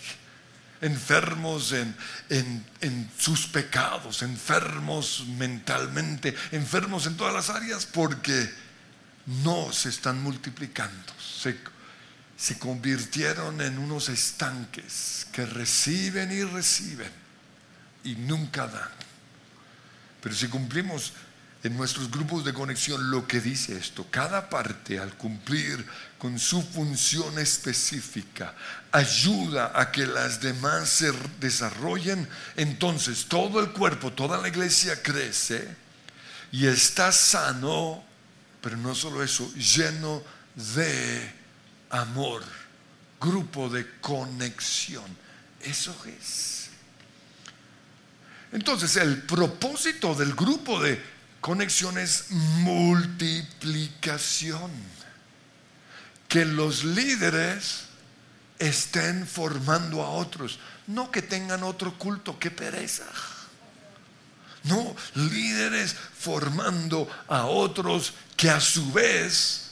Enfermos 0.81 1.73
en, 1.73 1.95
en, 2.29 3.11
sus 3.19 3.47
pecados, 3.47 4.23
enfermos 4.23 5.25
mentalmente, 5.37 6.35
enfermos 6.53 7.07
en 7.07 7.17
todas 7.17 7.35
las 7.35 7.51
áreas, 7.51 7.87
porque 7.87 8.51
no 9.27 9.73
se 9.73 9.91
están 9.91 10.23
multiplicando. 10.23 11.13
Se, 11.19 11.59
se 12.37 12.59
convirtieron 12.59 13.61
en 13.61 13.79
unos 13.79 14.09
estanques 14.09 15.27
que 15.33 15.45
reciben 15.45 16.33
y 16.33 16.45
reciben 16.45 17.13
y 18.05 18.15
nunca 18.15 18.67
dan. 18.67 18.89
Pero 20.23 20.35
si 20.35 20.49
cumplimos 20.49 21.13
en 21.63 21.77
nuestros 21.77 22.11
grupos 22.11 22.45
de 22.45 22.55
conexión 22.55 23.11
lo 23.11 23.27
que 23.27 23.41
dice 23.41 23.77
esto. 23.77 24.07
Cada 24.11 24.49
parte 24.49 24.99
al 24.99 25.15
cumplir 25.17 25.85
con 26.19 26.39
su 26.39 26.63
función 26.63 27.39
específica 27.39 28.55
ayuda 28.93 29.73
a 29.75 29.91
que 29.93 30.07
las 30.07 30.41
demás 30.41 30.89
se 30.89 31.13
desarrollen. 31.39 32.27
Entonces 32.57 33.27
todo 33.27 33.61
el 33.61 33.73
cuerpo, 33.73 34.13
toda 34.13 34.39
la 34.39 34.49
iglesia 34.49 35.03
crece 35.03 35.69
y 36.51 36.67
está 36.67 37.13
sano, 37.13 38.03
pero 38.63 38.77
no 38.77 38.95
solo 38.95 39.23
eso, 39.23 39.53
lleno 39.55 40.23
de 40.55 41.35
amor, 41.91 42.43
grupo 43.21 43.69
de 43.69 43.87
conexión. 44.01 45.05
Eso 45.61 45.95
es. 46.07 46.71
Entonces 48.53 48.97
el 48.97 49.23
propósito 49.23 50.15
del 50.15 50.35
grupo 50.35 50.81
de 50.83 51.01
Conexión 51.41 51.99
es 51.99 52.31
multiplicación. 52.31 54.71
Que 56.29 56.45
los 56.45 56.85
líderes 56.85 57.85
estén 58.59 59.27
formando 59.27 60.03
a 60.03 60.11
otros. 60.11 60.59
No 60.87 61.11
que 61.11 61.23
tengan 61.23 61.65
otro 61.65 61.99
culto, 61.99 62.39
que 62.39 62.51
pereza. 62.51 63.07
No, 64.65 64.95
líderes 65.15 65.97
formando 66.19 67.09
a 67.29 67.47
otros 67.47 68.13
que 68.37 68.51
a 68.51 68.61
su 68.61 68.93
vez 68.93 69.71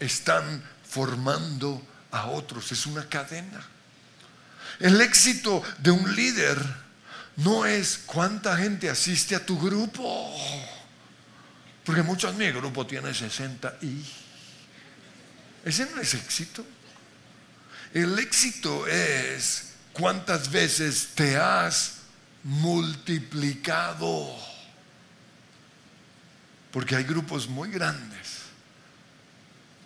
están 0.00 0.64
formando 0.88 1.82
a 2.10 2.26
otros. 2.26 2.72
Es 2.72 2.86
una 2.86 3.06
cadena. 3.08 3.62
El 4.80 5.00
éxito 5.00 5.62
de 5.78 5.90
un 5.90 6.16
líder 6.16 6.83
no 7.36 7.66
es 7.66 7.98
cuánta 8.06 8.56
gente 8.56 8.88
asiste 8.88 9.34
a 9.34 9.44
tu 9.44 9.58
grupo. 9.58 10.34
Porque 11.84 12.02
muchos 12.02 12.34
mi 12.34 12.50
grupo 12.50 12.86
tiene 12.86 13.12
60 13.12 13.78
y 13.82 14.04
ese 15.64 15.86
no 15.86 16.00
es 16.00 16.14
éxito. 16.14 16.64
El 17.92 18.18
éxito 18.18 18.86
es 18.86 19.74
cuántas 19.92 20.50
veces 20.50 21.10
te 21.14 21.36
has 21.36 21.98
multiplicado. 22.42 24.34
Porque 26.70 26.96
hay 26.96 27.04
grupos 27.04 27.48
muy 27.48 27.70
grandes, 27.70 28.42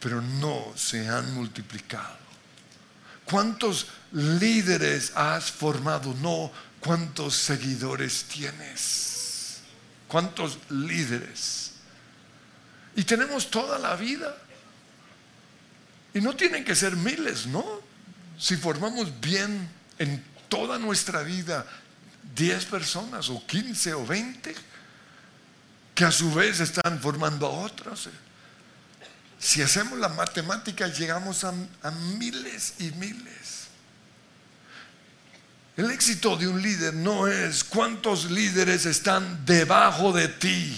pero 0.00 0.23
no 0.23 0.73
se 0.75 1.09
han 1.09 1.35
multiplicado. 1.35 2.17
¿Cuántos 3.25 3.88
líderes 4.12 5.12
has 5.14 5.50
formado? 5.50 6.14
No 6.14 6.50
¿Cuántos 6.80 7.35
seguidores 7.35 8.25
tienes? 8.25 9.61
¿Cuántos 10.06 10.58
líderes? 10.70 11.73
Y 12.97 13.04
tenemos 13.04 13.50
toda 13.50 13.78
la 13.78 13.97
vida. 13.97 14.37
Y 16.14 16.20
no 16.20 16.35
tienen 16.35 16.64
que 16.64 16.75
ser 16.75 16.97
miles, 16.97 17.47
¿no? 17.47 17.64
Si 18.38 18.56
formamos 18.56 19.21
bien 19.21 19.69
en 19.99 20.25
toda 20.49 20.78
nuestra 20.78 21.23
vida 21.23 21.67
10 22.34 22.64
personas 22.67 23.28
o 23.30 23.45
15 23.47 23.95
o 23.95 24.06
20, 24.06 24.54
que 25.95 26.04
a 26.04 26.12
su 26.12 26.32
vez 26.32 26.60
están 26.60 27.00
formando 27.00 27.47
a 27.47 27.50
otras. 27.50 28.08
Si 29.38 29.62
hacemos 29.62 29.99
la 29.99 30.08
matemática 30.08 30.88
llegamos 30.88 31.45
a, 31.45 31.52
a 31.82 31.91
miles 31.91 32.75
y 32.78 32.91
miles. 32.93 33.57
El 35.78 35.93
éxito 35.93 36.36
de 36.36 36.49
un 36.49 36.60
líder 36.60 36.93
no 36.93 37.28
es 37.28 37.62
cuántos 37.62 38.32
líderes 38.32 38.84
están 38.84 39.47
debajo 39.47 40.12
de 40.12 40.26
ti, 40.26 40.76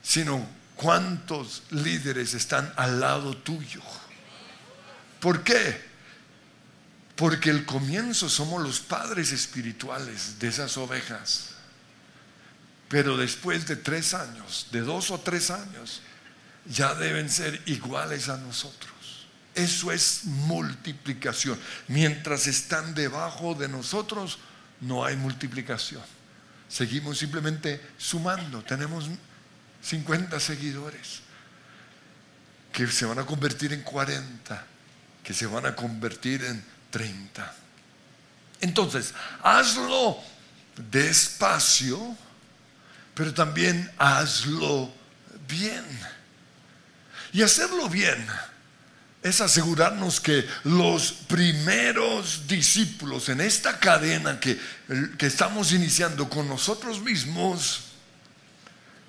sino 0.00 0.48
cuántos 0.76 1.64
líderes 1.70 2.32
están 2.34 2.72
al 2.76 3.00
lado 3.00 3.36
tuyo. 3.38 3.82
¿Por 5.18 5.42
qué? 5.42 5.82
Porque 7.16 7.50
el 7.50 7.66
comienzo 7.66 8.28
somos 8.28 8.62
los 8.62 8.78
padres 8.78 9.32
espirituales 9.32 10.38
de 10.38 10.46
esas 10.46 10.76
ovejas. 10.76 11.56
Pero 12.88 13.16
después 13.16 13.66
de 13.66 13.74
tres 13.74 14.14
años, 14.14 14.68
de 14.70 14.80
dos 14.80 15.10
o 15.10 15.18
tres 15.18 15.50
años, 15.50 16.02
ya 16.66 16.94
deben 16.94 17.28
ser 17.28 17.62
iguales 17.66 18.28
a 18.28 18.36
nosotros. 18.36 18.92
Eso 19.54 19.92
es 19.92 20.24
multiplicación. 20.24 21.58
Mientras 21.88 22.46
están 22.46 22.94
debajo 22.94 23.54
de 23.54 23.68
nosotros, 23.68 24.38
no 24.80 25.04
hay 25.04 25.16
multiplicación. 25.16 26.02
Seguimos 26.68 27.18
simplemente 27.18 27.80
sumando. 27.98 28.62
Tenemos 28.62 29.10
50 29.82 30.40
seguidores 30.40 31.20
que 32.72 32.86
se 32.86 33.04
van 33.04 33.18
a 33.18 33.26
convertir 33.26 33.74
en 33.74 33.82
40, 33.82 34.66
que 35.22 35.34
se 35.34 35.46
van 35.46 35.66
a 35.66 35.76
convertir 35.76 36.42
en 36.44 36.64
30. 36.90 37.54
Entonces, 38.62 39.12
hazlo 39.42 40.18
despacio, 40.90 42.16
pero 43.14 43.34
también 43.34 43.90
hazlo 43.98 44.90
bien. 45.46 45.84
Y 47.34 47.42
hacerlo 47.42 47.90
bien 47.90 48.26
es 49.22 49.40
asegurarnos 49.40 50.20
que 50.20 50.44
los 50.64 51.12
primeros 51.12 52.46
discípulos 52.48 53.28
en 53.28 53.40
esta 53.40 53.78
cadena 53.78 54.40
que, 54.40 54.58
que, 55.16 55.26
estamos 55.26 55.72
iniciando 55.72 56.28
con 56.28 56.48
nosotros 56.48 57.00
mismos 57.00 57.82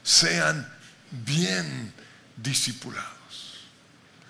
sean 0.03 0.71
bien 1.09 1.93
discipulados. 2.37 3.11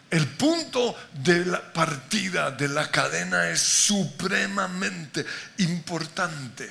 El 0.10 0.28
punto 0.28 0.96
de 1.12 1.46
la 1.46 1.74
partida 1.74 2.52
de 2.52 2.69
la 2.69 2.89
cadena 2.89 3.50
es 3.50 3.60
supremamente 3.60 5.26
importante. 5.58 6.69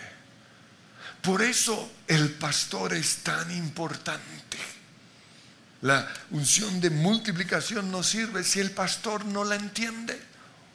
Por 1.21 1.43
eso 1.43 1.91
el 2.07 2.31
pastor 2.31 2.95
es 2.95 3.17
tan 3.19 3.51
importante. 3.51 4.59
La 5.83 6.09
unción 6.31 6.81
de 6.81 6.91
multiplicación 6.91 7.91
no 7.91 8.03
sirve 8.03 8.45
si 8.45 8.61
el 8.61 8.71
pastor 8.71 9.25
no 9.25 9.45
la 9.45 9.57
entiende 9.57 10.21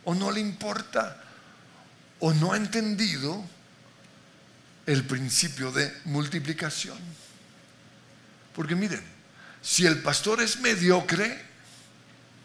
o 0.04 0.13
no 0.13 0.32
le 0.32 0.41
importa 0.41 1.24
o 2.20 2.34
no 2.34 2.54
ha 2.54 2.58
entendido 2.58 3.43
el 4.86 5.06
principio 5.06 5.72
de 5.72 5.93
multiplicación. 6.06 6.98
Porque 8.54 8.76
miren, 8.76 9.02
si 9.62 9.86
el 9.86 10.02
pastor 10.02 10.41
es 10.41 10.60
mediocre, 10.60 11.41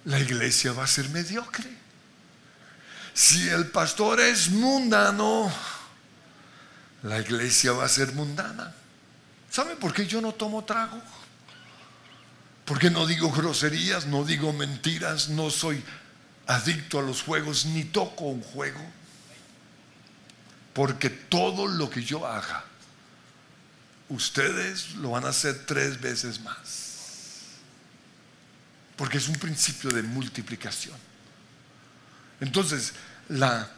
la 0.05 0.21
iglesia 0.21 0.73
va 0.73 0.85
a 0.85 0.89
ser 0.89 1.09
mediocre. 1.09 1.69
Si 3.15 3.49
el 3.49 3.67
pastor 3.69 4.21
es 4.21 4.51
mundano, 4.51 5.53
la 7.03 7.21
iglesia 7.21 7.73
va 7.73 7.85
a 7.85 7.89
ser 7.89 8.13
mundana. 8.13 8.73
¿Saben 9.51 9.79
por 9.79 9.93
qué 9.93 10.07
yo 10.07 10.21
no 10.21 10.33
tomo 10.33 10.65
trago? 10.65 11.01
Porque 12.73 12.89
no 12.89 13.07
digo 13.07 13.31
groserías, 13.31 14.07
no 14.07 14.25
digo 14.25 14.51
mentiras, 14.55 15.29
no 15.29 15.51
soy 15.51 15.85
adicto 16.47 17.01
a 17.01 17.03
los 17.03 17.21
juegos, 17.21 17.67
ni 17.67 17.85
toco 17.85 18.25
un 18.25 18.41
juego. 18.41 18.81
Porque 20.73 21.11
todo 21.11 21.67
lo 21.67 21.91
que 21.91 22.03
yo 22.03 22.27
haga, 22.27 22.65
ustedes 24.09 24.95
lo 24.95 25.11
van 25.11 25.27
a 25.27 25.29
hacer 25.29 25.67
tres 25.67 26.01
veces 26.01 26.41
más. 26.41 27.59
Porque 28.97 29.19
es 29.19 29.29
un 29.29 29.37
principio 29.37 29.91
de 29.91 30.03
multiplicación. 30.03 30.97
Entonces, 32.41 32.95
la, 33.29 33.69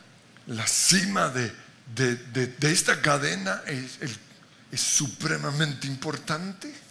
cima 0.69 1.31
de, 1.31 1.53
esta 2.61 3.03
cadena 3.03 3.61
es 3.67 4.81
supremamente 4.81 5.89
importante. 5.89 6.84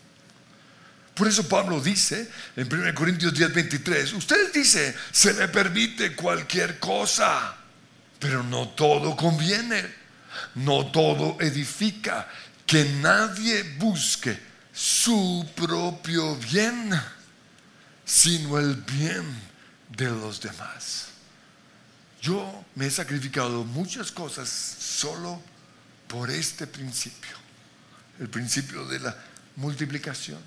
Por 1.13 1.27
eso 1.27 1.47
Pablo 1.47 1.79
dice 1.79 2.29
en 2.55 2.73
1 2.73 2.93
Corintios 2.95 3.33
10, 3.33 3.53
23, 3.53 4.13
usted 4.13 4.51
dice, 4.51 4.95
se 5.11 5.33
me 5.33 5.47
permite 5.47 6.15
cualquier 6.15 6.79
cosa, 6.79 7.55
pero 8.19 8.43
no 8.43 8.69
todo 8.69 9.15
conviene, 9.15 9.85
no 10.55 10.87
todo 10.87 11.37
edifica, 11.39 12.27
que 12.65 12.85
nadie 13.01 13.63
busque 13.77 14.39
su 14.73 15.47
propio 15.55 16.35
bien, 16.37 16.91
sino 18.03 18.57
el 18.57 18.75
bien 18.75 19.23
de 19.89 20.05
los 20.05 20.41
demás. 20.41 21.09
Yo 22.21 22.65
me 22.75 22.87
he 22.87 22.91
sacrificado 22.91 23.63
muchas 23.65 24.11
cosas 24.11 24.49
solo 24.49 25.39
por 26.07 26.31
este 26.31 26.65
principio, 26.65 27.35
el 28.19 28.29
principio 28.29 28.85
de 28.85 28.99
la 28.99 29.15
multiplicación. 29.57 30.39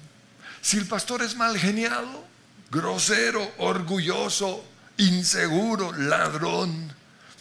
Si 0.66 0.78
el 0.78 0.86
pastor 0.86 1.22
es 1.22 1.36
mal 1.36 1.56
geniado, 1.56 2.26
grosero, 2.72 3.54
orgulloso, 3.58 4.64
inseguro, 4.96 5.92
ladrón, 5.92 6.92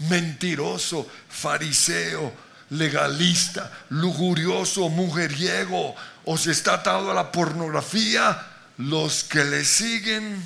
mentiroso, 0.07 1.09
fariseo, 1.27 2.31
legalista, 2.69 3.71
lujurioso, 3.89 4.89
mujeriego, 4.89 5.95
o 6.25 6.38
se 6.38 6.51
está 6.51 6.75
atado 6.75 7.09
a 7.09 7.15
la 7.15 7.31
pornografía, 7.31 8.45
los 8.77 9.23
que 9.23 9.43
le 9.43 9.65
siguen 9.65 10.45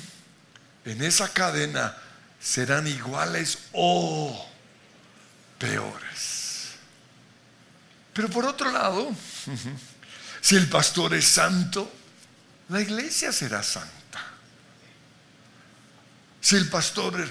en 0.86 1.02
esa 1.02 1.28
cadena 1.28 1.94
serán 2.40 2.86
iguales 2.86 3.58
o 3.74 4.48
peores. 5.58 6.76
Pero 8.14 8.30
por 8.30 8.46
otro 8.46 8.72
lado, 8.72 9.10
si 10.40 10.56
el 10.56 10.66
pastor 10.70 11.12
es 11.12 11.26
santo, 11.26 11.99
la 12.70 12.80
iglesia 12.80 13.32
será 13.32 13.62
santa. 13.62 13.90
Si 16.40 16.56
el 16.56 16.68
pastor 16.70 17.22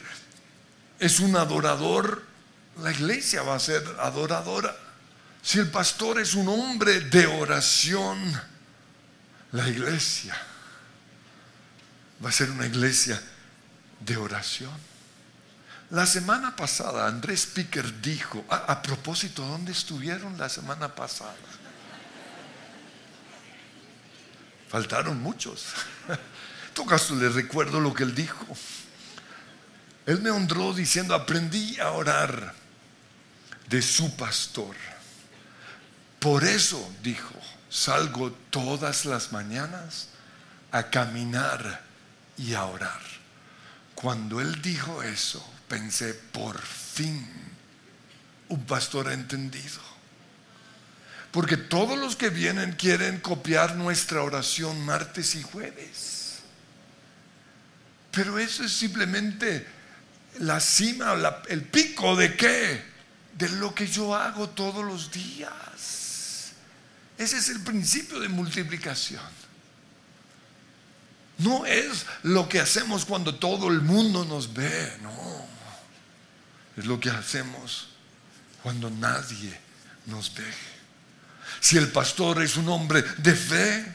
es 1.00 1.20
un 1.20 1.36
adorador, 1.36 2.24
la 2.82 2.92
iglesia 2.92 3.42
va 3.42 3.56
a 3.56 3.60
ser 3.60 3.84
adoradora. 4.00 4.76
Si 5.42 5.58
el 5.58 5.72
pastor 5.72 6.20
es 6.20 6.36
un 6.36 6.50
hombre 6.50 7.00
de 7.00 7.26
oración, 7.26 8.20
la 9.54 9.68
iglesia 9.68 10.36
va 12.24 12.30
a 12.30 12.34
ser 12.34 12.52
una 12.52 12.68
iglesia 12.68 13.20
de 14.02 14.18
oración. 14.18 14.90
La 15.92 16.06
semana 16.06 16.56
pasada 16.56 17.08
Andrés 17.08 17.46
Picker 17.48 18.02
dijo, 18.02 18.44
a, 18.50 18.82
propósito, 18.82 19.44
¿dónde 19.44 19.72
estuvieron 19.72 20.38
la 20.38 20.50
semana 20.50 20.94
pasada? 20.94 21.34
Faltaron 24.70 25.22
muchos. 25.22 25.66
En 26.08 26.74
todo 26.74 26.86
caso, 26.86 27.16
les 27.16 27.34
recuerdo 27.34 27.80
lo 27.80 27.94
que 27.94 28.04
él 28.04 28.16
dijo. 28.16 28.46
Él 30.06 30.22
me 30.22 30.30
honró 30.30 30.74
diciendo, 30.74 31.14
aprendí 31.14 31.80
a 31.80 31.92
orar 31.92 32.54
de 33.68 33.82
su 33.82 34.16
pastor. 34.16 34.76
Por 36.20 36.44
eso, 36.44 36.92
dijo, 37.04 37.34
salgo 37.70 38.32
todas 38.50 39.06
las 39.06 39.32
mañanas 39.32 40.10
a 40.72 40.90
caminar 40.90 41.82
y 42.38 42.54
a 42.54 42.66
orar. 42.66 43.02
Cuando 43.96 44.40
él 44.40 44.62
dijo 44.62 45.04
eso, 45.04 45.46
pensé, 45.68 46.14
por 46.14 46.60
fin, 46.60 47.28
un 48.48 48.66
pastor 48.66 49.10
ha 49.10 49.14
entendido. 49.14 49.89
Porque 51.32 51.58
todos 51.58 51.98
los 51.98 52.16
que 52.16 52.30
vienen 52.30 52.74
quieren 52.74 53.20
copiar 53.20 53.76
nuestra 53.76 54.24
oración 54.24 54.84
martes 54.84 55.36
y 55.36 55.44
jueves. 55.44 56.40
Pero 58.12 58.40
eso 58.40 58.64
es 58.64 58.72
simplemente 58.72 59.68
la 60.40 60.60
cima, 60.60 61.16
el 61.50 61.64
pico 61.64 62.16
de 62.16 62.36
qué? 62.36 62.84
De 63.38 63.48
lo 63.50 63.76
que 63.76 63.88
yo 63.88 64.16
hago 64.16 64.50
todos 64.50 64.84
los 64.84 65.12
días. 65.12 66.54
Ese 67.18 67.38
es 67.38 67.50
el 67.50 67.62
principio 67.62 68.20
de 68.20 68.30
multiplicación. 68.30 69.40
No 71.38 71.66
es 71.66 72.06
lo 72.24 72.50
que 72.50 72.60
hacemos 72.60 73.06
cuando 73.06 73.36
todo 73.36 73.70
el 73.70 73.82
mundo 73.82 74.26
nos 74.26 74.54
ve, 74.54 74.98
no. 75.02 75.48
Es 76.76 76.86
lo 76.86 77.00
que 77.00 77.10
hacemos 77.10 77.90
cuando 78.64 78.90
nadie 78.90 79.58
nos 80.06 80.34
ve. 80.34 80.79
Si 81.60 81.78
el 81.78 81.92
pastor 81.92 82.42
es 82.42 82.58
un 82.58 82.70
hombre 82.70 83.04
de 83.18 83.36
fe, 83.36 83.86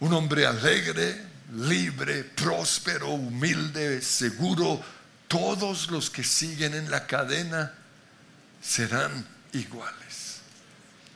un 0.00 0.12
hombre 0.12 0.46
alegre, 0.46 1.22
libre, 1.54 2.24
próspero, 2.24 3.10
humilde, 3.10 4.02
seguro, 4.02 4.82
todos 5.28 5.90
los 5.90 6.10
que 6.10 6.24
siguen 6.24 6.74
en 6.74 6.90
la 6.90 7.06
cadena 7.06 7.72
serán 8.60 9.26
iguales. 9.52 10.40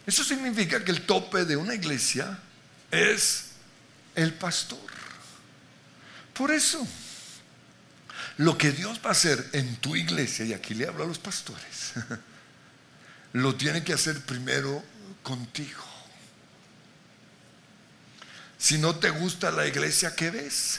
Eso 0.07 0.22
significa 0.22 0.85
que 0.85 0.92
el 0.92 1.03
tope 1.03 1.44
de 1.44 1.57
una 1.57 1.75
iglesia 1.75 2.38
es 2.90 3.46
el 4.14 4.33
pastor. 4.35 4.79
Por 6.33 6.51
eso, 6.53 6.87
lo 8.38 8.57
que 8.57 8.70
Dios 8.70 9.01
va 9.05 9.09
a 9.09 9.12
hacer 9.12 9.49
en 9.53 9.77
tu 9.77 9.96
iglesia, 9.96 10.44
y 10.44 10.53
aquí 10.53 10.75
le 10.75 10.87
hablo 10.87 11.05
a 11.05 11.07
los 11.07 11.18
pastores, 11.18 11.94
lo 13.37 13.55
tiene 13.55 13.85
que 13.85 13.92
hacer 13.92 14.20
primero 14.22 14.83
contigo. 15.22 15.85
Si 18.57 18.79
no 18.79 18.96
te 18.96 19.11
gusta 19.11 19.51
la 19.51 19.66
iglesia 19.66 20.14
que 20.14 20.31
ves, 20.31 20.79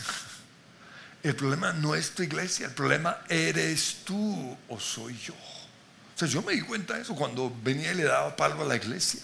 el 1.21 1.35
problema 1.35 1.71
no 1.73 1.93
es 1.93 2.11
tu 2.11 2.23
iglesia, 2.23 2.65
el 2.65 2.73
problema 2.73 3.19
eres 3.29 3.97
tú 4.03 4.57
o 4.69 4.79
soy 4.79 5.15
yo. 5.19 5.35
O 5.35 6.19
sea, 6.19 6.27
yo 6.27 6.41
me 6.41 6.53
di 6.53 6.61
cuenta 6.61 6.95
de 6.95 7.03
eso 7.03 7.13
cuando 7.13 7.55
venía 7.63 7.91
y 7.91 7.95
le 7.95 8.05
daba 8.05 8.35
palo 8.35 8.63
a 8.63 8.65
la 8.65 8.75
iglesia. 8.75 9.21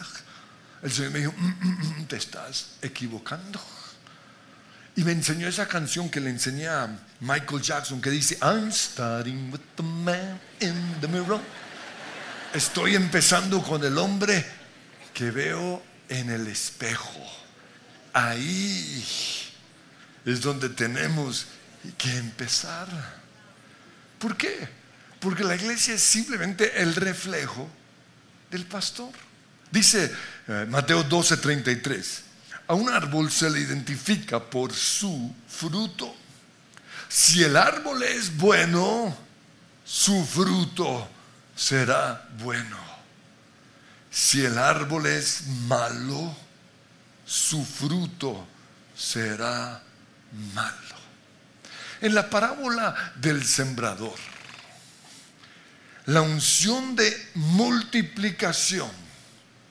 El 0.84 0.92
Señor 0.92 1.12
me 1.12 1.20
dijo, 1.20 1.34
mm, 1.36 1.46
mm, 1.46 2.02
mm, 2.02 2.06
te 2.06 2.18
estás 2.18 2.76
equivocando. 2.84 3.60
Y 4.96 5.04
me 5.04 5.12
enseñó 5.12 5.48
esa 5.48 5.68
canción 5.68 6.08
que 6.12 6.20
le 6.20 6.30
enseñé 6.30 6.68
a 6.68 7.00
Michael 7.20 7.64
Jackson 7.64 8.00
que 8.00 8.12
dice, 8.12 8.38
I'm 8.44 8.72
starting 8.72 9.52
with 9.52 9.62
the 9.76 9.82
man 9.82 10.40
in 10.60 10.76
the 11.02 11.08
mirror. 11.08 11.40
Estoy 12.54 12.96
empezando 12.96 13.64
con 13.64 13.84
el 13.84 13.98
hombre 13.98 14.46
que 15.12 15.32
veo 15.32 15.82
en 16.08 16.30
el 16.30 16.48
espejo. 16.48 17.20
Ahí 18.14 19.04
es 20.24 20.42
donde 20.42 20.70
tenemos 20.70 21.48
que 21.98 22.16
empezar. 22.16 22.88
¿Por 24.20 24.38
qué? 24.38 24.70
Porque 25.20 25.44
la 25.44 25.56
iglesia 25.56 25.96
es 25.96 26.04
simplemente 26.04 26.80
el 26.80 26.94
reflejo 26.94 27.68
del 28.52 28.68
pastor. 28.68 29.10
Dice 29.72 30.14
eh, 30.48 30.68
Mateo 30.70 31.04
12:33, 31.10 32.06
a 32.68 32.76
un 32.76 32.88
árbol 32.88 33.32
se 33.32 33.50
le 33.50 33.62
identifica 33.62 34.40
por 34.40 34.74
su 34.74 35.34
fruto. 35.48 36.16
Si 37.10 37.44
el 37.44 37.58
árbol 37.58 38.04
es 38.04 38.38
bueno, 38.38 39.18
su 39.84 40.24
fruto 40.24 41.10
será 41.56 42.28
bueno. 42.40 42.78
Si 44.12 44.46
el 44.46 44.58
árbol 44.58 45.08
es 45.08 45.48
malo, 45.68 46.36
su 47.26 47.66
fruto 47.66 48.48
será 48.96 49.82
malo. 50.54 50.96
En 52.02 52.14
la 52.14 52.30
parábola 52.30 53.14
del 53.16 53.44
sembrador, 53.46 54.18
la 56.06 56.22
unción 56.22 56.96
de 56.96 57.32
multiplicación 57.36 58.92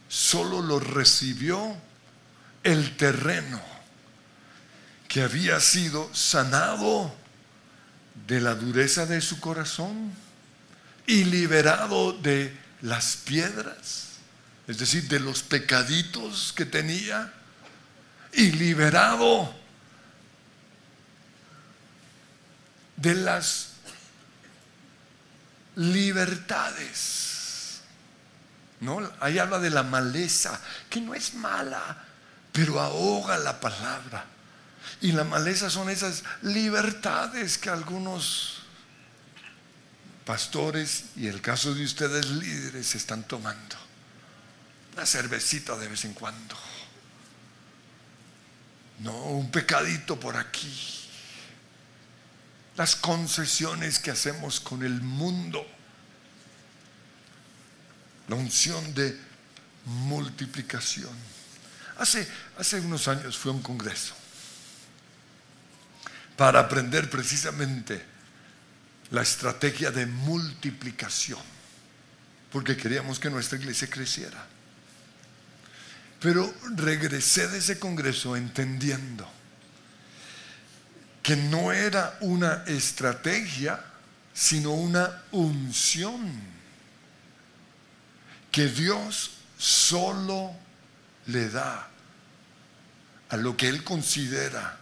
solo 0.08 0.62
lo 0.62 0.80
recibió 0.80 1.76
el 2.62 2.96
terreno 2.96 3.60
que 5.08 5.22
había 5.22 5.60
sido 5.60 6.08
sanado 6.14 7.14
de 8.26 8.40
la 8.40 8.54
dureza 8.54 9.04
de 9.04 9.20
su 9.20 9.40
corazón 9.40 10.12
y 11.12 11.24
liberado 11.24 12.14
de 12.14 12.56
las 12.80 13.16
piedras, 13.16 14.12
es 14.66 14.78
decir, 14.78 15.06
de 15.08 15.20
los 15.20 15.42
pecaditos 15.42 16.54
que 16.56 16.64
tenía 16.64 17.30
y 18.32 18.52
liberado 18.52 19.54
de 22.96 23.14
las 23.14 23.72
libertades. 25.76 27.02
¿No? 28.80 29.12
Ahí 29.20 29.38
habla 29.38 29.58
de 29.58 29.68
la 29.68 29.82
maleza, 29.82 30.58
que 30.88 31.02
no 31.02 31.14
es 31.14 31.34
mala, 31.34 32.06
pero 32.52 32.80
ahoga 32.80 33.36
la 33.36 33.60
palabra. 33.60 34.24
Y 35.02 35.12
la 35.12 35.24
maleza 35.24 35.68
son 35.68 35.90
esas 35.90 36.24
libertades 36.40 37.58
que 37.58 37.68
algunos 37.68 38.61
pastores 40.24 41.04
y 41.16 41.26
el 41.26 41.40
caso 41.40 41.74
de 41.74 41.84
ustedes 41.84 42.26
líderes 42.30 42.94
están 42.94 43.22
tomando. 43.24 43.76
Una 44.94 45.06
cervecita 45.06 45.76
de 45.76 45.88
vez 45.88 46.04
en 46.04 46.14
cuando 46.14 46.56
no, 49.02 49.16
un 49.24 49.50
pecadito 49.50 50.18
por 50.18 50.36
aquí. 50.36 50.72
Las 52.76 52.96
concesiones 52.96 53.98
que 53.98 54.10
hacemos 54.10 54.60
con 54.60 54.82
el 54.82 55.00
mundo. 55.00 55.66
La 58.28 58.36
unción 58.36 58.94
de 58.94 59.18
multiplicación. 59.84 61.10
Hace, 61.98 62.26
hace 62.58 62.80
unos 62.80 63.08
años 63.08 63.36
fui 63.36 63.50
a 63.50 63.54
un 63.54 63.62
congreso 63.62 64.14
para 66.36 66.60
aprender 66.60 67.10
precisamente 67.10 68.02
la 69.12 69.22
estrategia 69.22 69.90
de 69.90 70.06
multiplicación, 70.06 71.38
porque 72.50 72.76
queríamos 72.76 73.20
que 73.20 73.30
nuestra 73.30 73.58
iglesia 73.58 73.88
creciera. 73.88 74.46
Pero 76.18 76.52
regresé 76.76 77.46
de 77.48 77.58
ese 77.58 77.78
congreso 77.78 78.36
entendiendo 78.36 79.28
que 81.22 81.36
no 81.36 81.72
era 81.72 82.16
una 82.20 82.64
estrategia, 82.66 83.84
sino 84.32 84.72
una 84.72 85.22
unción 85.30 86.32
que 88.50 88.68
Dios 88.68 89.32
solo 89.58 90.54
le 91.26 91.48
da 91.50 91.88
a 93.28 93.36
lo 93.36 93.56
que 93.56 93.68
Él 93.68 93.84
considera 93.84 94.81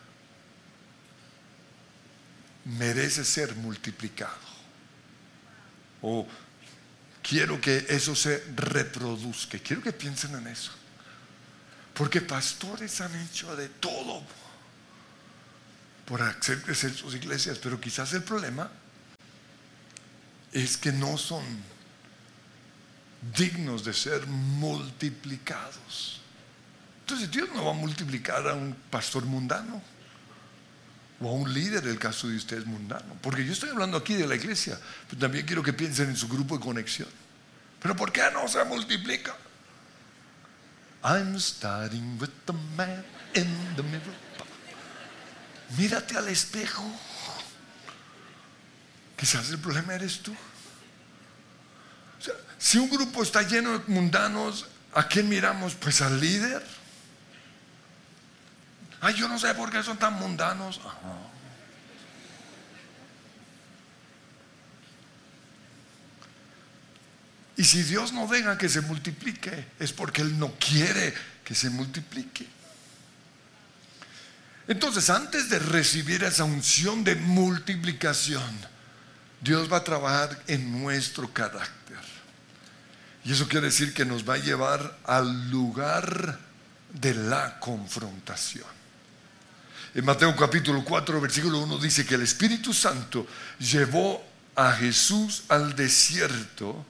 merece 2.79 3.25
ser 3.25 3.55
multiplicado. 3.57 4.51
O 6.03 6.27
quiero 7.23 7.61
que 7.61 7.87
eso 7.89 8.15
se 8.15 8.45
reproduzca. 8.57 9.59
Quiero 9.59 9.83
que 9.83 9.93
piensen 9.93 10.35
en 10.35 10.47
eso. 10.47 10.73
Porque 11.95 12.21
pastores 12.21 13.01
han 13.01 13.15
hecho 13.23 13.55
de 13.57 13.69
todo 13.69 14.23
por 16.07 16.23
hacer 16.23 16.63
crecer 16.63 16.93
sus 16.95 17.15
iglesias, 17.15 17.59
pero 17.59 17.81
quizás 17.81 18.13
el 18.15 18.23
problema 18.23 18.71
es 20.53 20.77
que 20.77 20.93
no 20.93 21.17
son 21.19 21.45
dignos 23.37 23.85
de 23.85 23.93
ser 23.93 24.27
multiplicados. 24.27 26.21
Entonces 27.01 27.31
Dios 27.31 27.49
no 27.55 27.65
va 27.65 27.73
a 27.73 27.75
multiplicar 27.75 28.49
a 28.49 28.55
un 28.55 28.75
pastor 28.91 29.25
mundano 29.25 29.83
o 31.21 31.29
a 31.29 31.33
un 31.33 31.53
líder, 31.53 31.87
el 31.87 31.99
caso 31.99 32.29
de 32.29 32.37
ustedes 32.37 32.67
mundano. 32.67 33.17
Porque 33.21 33.45
yo 33.45 33.53
estoy 33.53 33.71
hablando 33.71 33.99
aquí 33.99 34.15
de 34.15 34.27
la 34.27 34.35
iglesia, 34.35 34.79
pero 35.09 35.21
también 35.21 35.45
quiero 35.45 35.63
que 35.63 35.73
piensen 35.73 36.09
en 36.09 36.17
su 36.17 36.29
grupo 36.29 36.57
de 36.57 36.65
conexión. 36.65 37.09
Pero 37.81 37.95
¿por 37.95 38.11
qué 38.11 38.23
no 38.33 38.49
se 38.49 38.65
multiplica? 38.65 39.37
I'm 41.03 41.39
starting 41.39 42.19
with 42.21 42.31
the 42.47 42.53
man 42.77 43.05
in 43.35 43.47
the 43.77 43.83
mirror. 43.83 44.15
Mírate 45.77 46.17
al 46.17 46.29
espejo. 46.29 46.85
Quizás 49.17 49.51
el 49.51 49.59
problema 49.59 49.95
eres 49.95 50.21
tú. 50.21 50.35
si 52.59 52.79
un 52.79 52.91
grupo 52.91 53.23
está 53.23 53.43
lleno 53.43 53.79
de 53.79 53.93
mundanos, 53.93 54.67
¿a 54.95 55.07
quién 55.07 55.29
miramos? 55.29 55.75
Pues 55.75 56.01
al 56.01 56.19
líder. 56.21 56.80
Ay, 59.01 59.15
yo 59.15 59.29
no 59.29 59.39
sé 59.39 59.55
por 59.55 59.71
qué 59.71 59.83
son 59.83 59.99
tan 59.99 60.15
mundanos. 60.15 60.81
Y 67.57 67.65
si 67.65 67.83
Dios 67.83 68.13
no 68.13 68.27
deja 68.27 68.57
que 68.57 68.69
se 68.69 68.81
multiplique, 68.81 69.67
es 69.79 69.93
porque 69.93 70.23
Él 70.23 70.39
no 70.39 70.53
quiere 70.55 71.15
que 71.45 71.55
se 71.55 71.69
multiplique. 71.71 72.47
Entonces, 74.67 75.11
antes 75.11 75.51
de 75.51 75.59
recibir 75.59 76.25
esa 76.25 76.45
unción 76.45 77.05
de 77.05 77.17
multiplicación, 77.17 78.51
Dios 79.41 79.71
va 79.71 79.79
a 79.79 79.85
trabajar 79.85 80.43
en 80.47 80.81
nuestro 80.83 81.33
carácter. 81.33 81.99
Y 83.25 83.33
eso 83.33 83.49
quiere 83.49 83.67
decir 83.67 83.93
que 83.93 84.05
nos 84.05 84.29
va 84.29 84.35
a 84.35 84.39
llevar 84.39 84.99
al 85.05 85.51
lugar 85.51 86.39
de 86.95 87.15
la 87.15 87.59
confrontación. 87.61 88.80
En 89.93 90.05
Mateo 90.05 90.37
capítulo 90.37 90.85
4, 90.85 91.21
versículo 91.21 91.59
1 91.61 91.79
dice 91.79 92.07
que 92.07 92.15
el 92.15 92.23
Espíritu 92.23 92.73
Santo 92.73 93.27
llevó 93.59 94.25
a 94.55 94.73
Jesús 94.73 95.43
al 95.49 95.75
desierto 95.75 96.87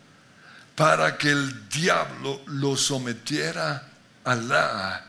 para 0.74 1.16
que 1.16 1.30
el 1.30 1.68
diablo 1.70 2.42
lo 2.46 2.76
sometiera 2.76 3.88
a 4.24 4.34
la 4.34 5.06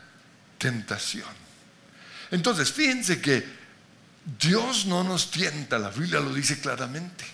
tentación. 0.56 1.28
Entonces, 2.30 2.72
fíjense 2.72 3.20
que 3.20 3.46
Dios 4.38 4.86
no 4.86 5.04
nos 5.04 5.30
tienta, 5.30 5.78
la 5.78 5.90
Biblia 5.90 6.20
lo 6.20 6.32
dice 6.32 6.60
claramente, 6.60 7.26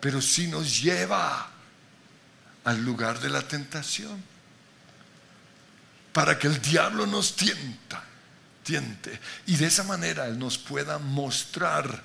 pero 0.00 0.20
sí 0.20 0.48
nos 0.48 0.82
lleva 0.82 1.50
al 2.64 2.84
lugar 2.84 3.20
de 3.20 3.28
la 3.28 3.42
tentación, 3.42 4.24
para 6.12 6.36
que 6.36 6.48
el 6.48 6.60
diablo 6.60 7.06
nos 7.06 7.36
tienta 7.36 8.02
y 9.46 9.56
de 9.56 9.66
esa 9.66 9.84
manera 9.84 10.26
Él 10.26 10.38
nos 10.38 10.58
pueda 10.58 10.98
mostrar 10.98 12.02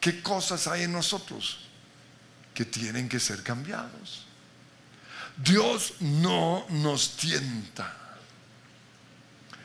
qué 0.00 0.22
cosas 0.22 0.66
hay 0.66 0.82
en 0.84 0.92
nosotros 0.92 1.58
que 2.54 2.64
tienen 2.64 3.08
que 3.08 3.20
ser 3.20 3.42
cambiados. 3.42 4.26
Dios 5.36 5.94
no 6.00 6.66
nos 6.68 7.16
tienta, 7.16 7.96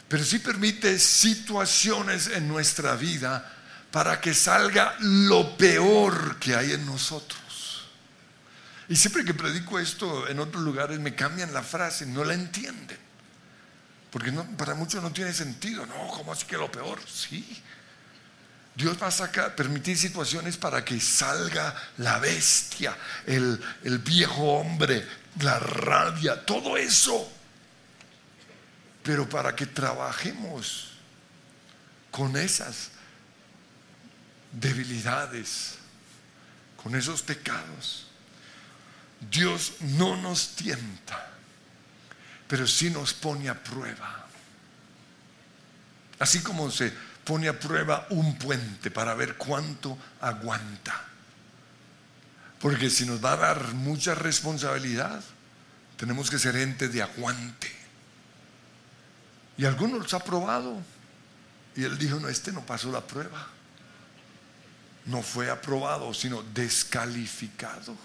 pero 0.07 0.23
sí 0.23 0.39
permite 0.39 0.97
situaciones 0.97 2.27
en 2.27 2.47
nuestra 2.47 2.95
vida 2.95 3.53
para 3.91 4.21
que 4.21 4.33
salga 4.33 4.95
lo 4.99 5.57
peor 5.57 6.37
que 6.39 6.55
hay 6.55 6.71
en 6.71 6.85
nosotros. 6.85 7.87
Y 8.89 8.95
siempre 8.95 9.25
que 9.25 9.33
predico 9.33 9.79
esto 9.79 10.29
en 10.29 10.39
otros 10.39 10.63
lugares 10.63 10.99
me 10.99 11.13
cambian 11.13 11.53
la 11.53 11.61
frase, 11.61 12.05
no 12.05 12.23
la 12.23 12.33
entienden. 12.33 13.06
Porque 14.17 14.31
para 14.31 14.73
muchos 14.73 15.03
no 15.03 15.11
tiene 15.11 15.31
sentido. 15.31 15.85
No, 15.85 16.07
¿cómo 16.07 16.31
así 16.31 16.47
que 16.47 16.57
lo 16.57 16.71
peor? 16.71 16.99
Sí. 17.07 17.61
Dios 18.73 18.97
va 18.99 19.07
a 19.07 19.11
sacar, 19.11 19.55
permitir 19.55 19.95
situaciones 19.95 20.57
para 20.57 20.83
que 20.83 20.99
salga 20.99 21.75
la 21.97 22.17
bestia, 22.17 22.97
el, 23.27 23.63
el 23.83 23.99
viejo 23.99 24.53
hombre, 24.53 25.07
la 25.39 25.59
rabia, 25.59 26.43
todo 26.43 26.77
eso. 26.77 27.31
Pero 29.03 29.29
para 29.29 29.55
que 29.55 29.67
trabajemos 29.67 30.93
con 32.09 32.35
esas 32.37 32.89
debilidades, 34.51 35.75
con 36.75 36.95
esos 36.95 37.21
pecados. 37.21 38.07
Dios 39.29 39.73
no 39.81 40.17
nos 40.17 40.55
tienta 40.55 41.36
pero 42.47 42.65
sí 42.67 42.89
nos 42.89 43.13
pone 43.13 43.49
a 43.49 43.61
prueba. 43.61 44.25
Así 46.19 46.41
como 46.41 46.71
se 46.71 46.91
pone 47.23 47.47
a 47.47 47.59
prueba 47.59 48.07
un 48.09 48.37
puente 48.37 48.89
para 48.89 49.13
ver 49.13 49.35
cuánto 49.35 49.97
aguanta. 50.21 51.03
Porque 52.59 52.89
si 52.89 53.05
nos 53.05 53.23
va 53.23 53.33
a 53.33 53.37
dar 53.37 53.73
mucha 53.73 54.15
responsabilidad, 54.15 55.21
tenemos 55.97 56.29
que 56.29 56.39
ser 56.39 56.55
gente 56.55 56.87
de 56.87 57.03
aguante. 57.03 57.71
Y 59.57 59.65
algunos 59.65 59.99
los 59.99 60.13
ha 60.13 60.19
probado. 60.19 60.81
Y 61.75 61.83
él 61.83 61.97
dijo, 61.97 62.19
no, 62.19 62.29
este 62.29 62.51
no 62.51 62.65
pasó 62.65 62.91
la 62.91 63.01
prueba. 63.01 63.47
No 65.05 65.21
fue 65.21 65.49
aprobado, 65.49 66.13
sino 66.13 66.43
descalificado. 66.43 67.95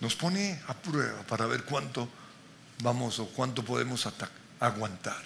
Nos 0.00 0.14
pone 0.14 0.60
a 0.66 0.74
prueba 0.74 1.22
para 1.22 1.46
ver 1.46 1.64
cuánto 1.64 2.08
vamos 2.82 3.18
o 3.18 3.26
cuánto 3.28 3.64
podemos 3.64 4.08
aguantar. 4.58 5.22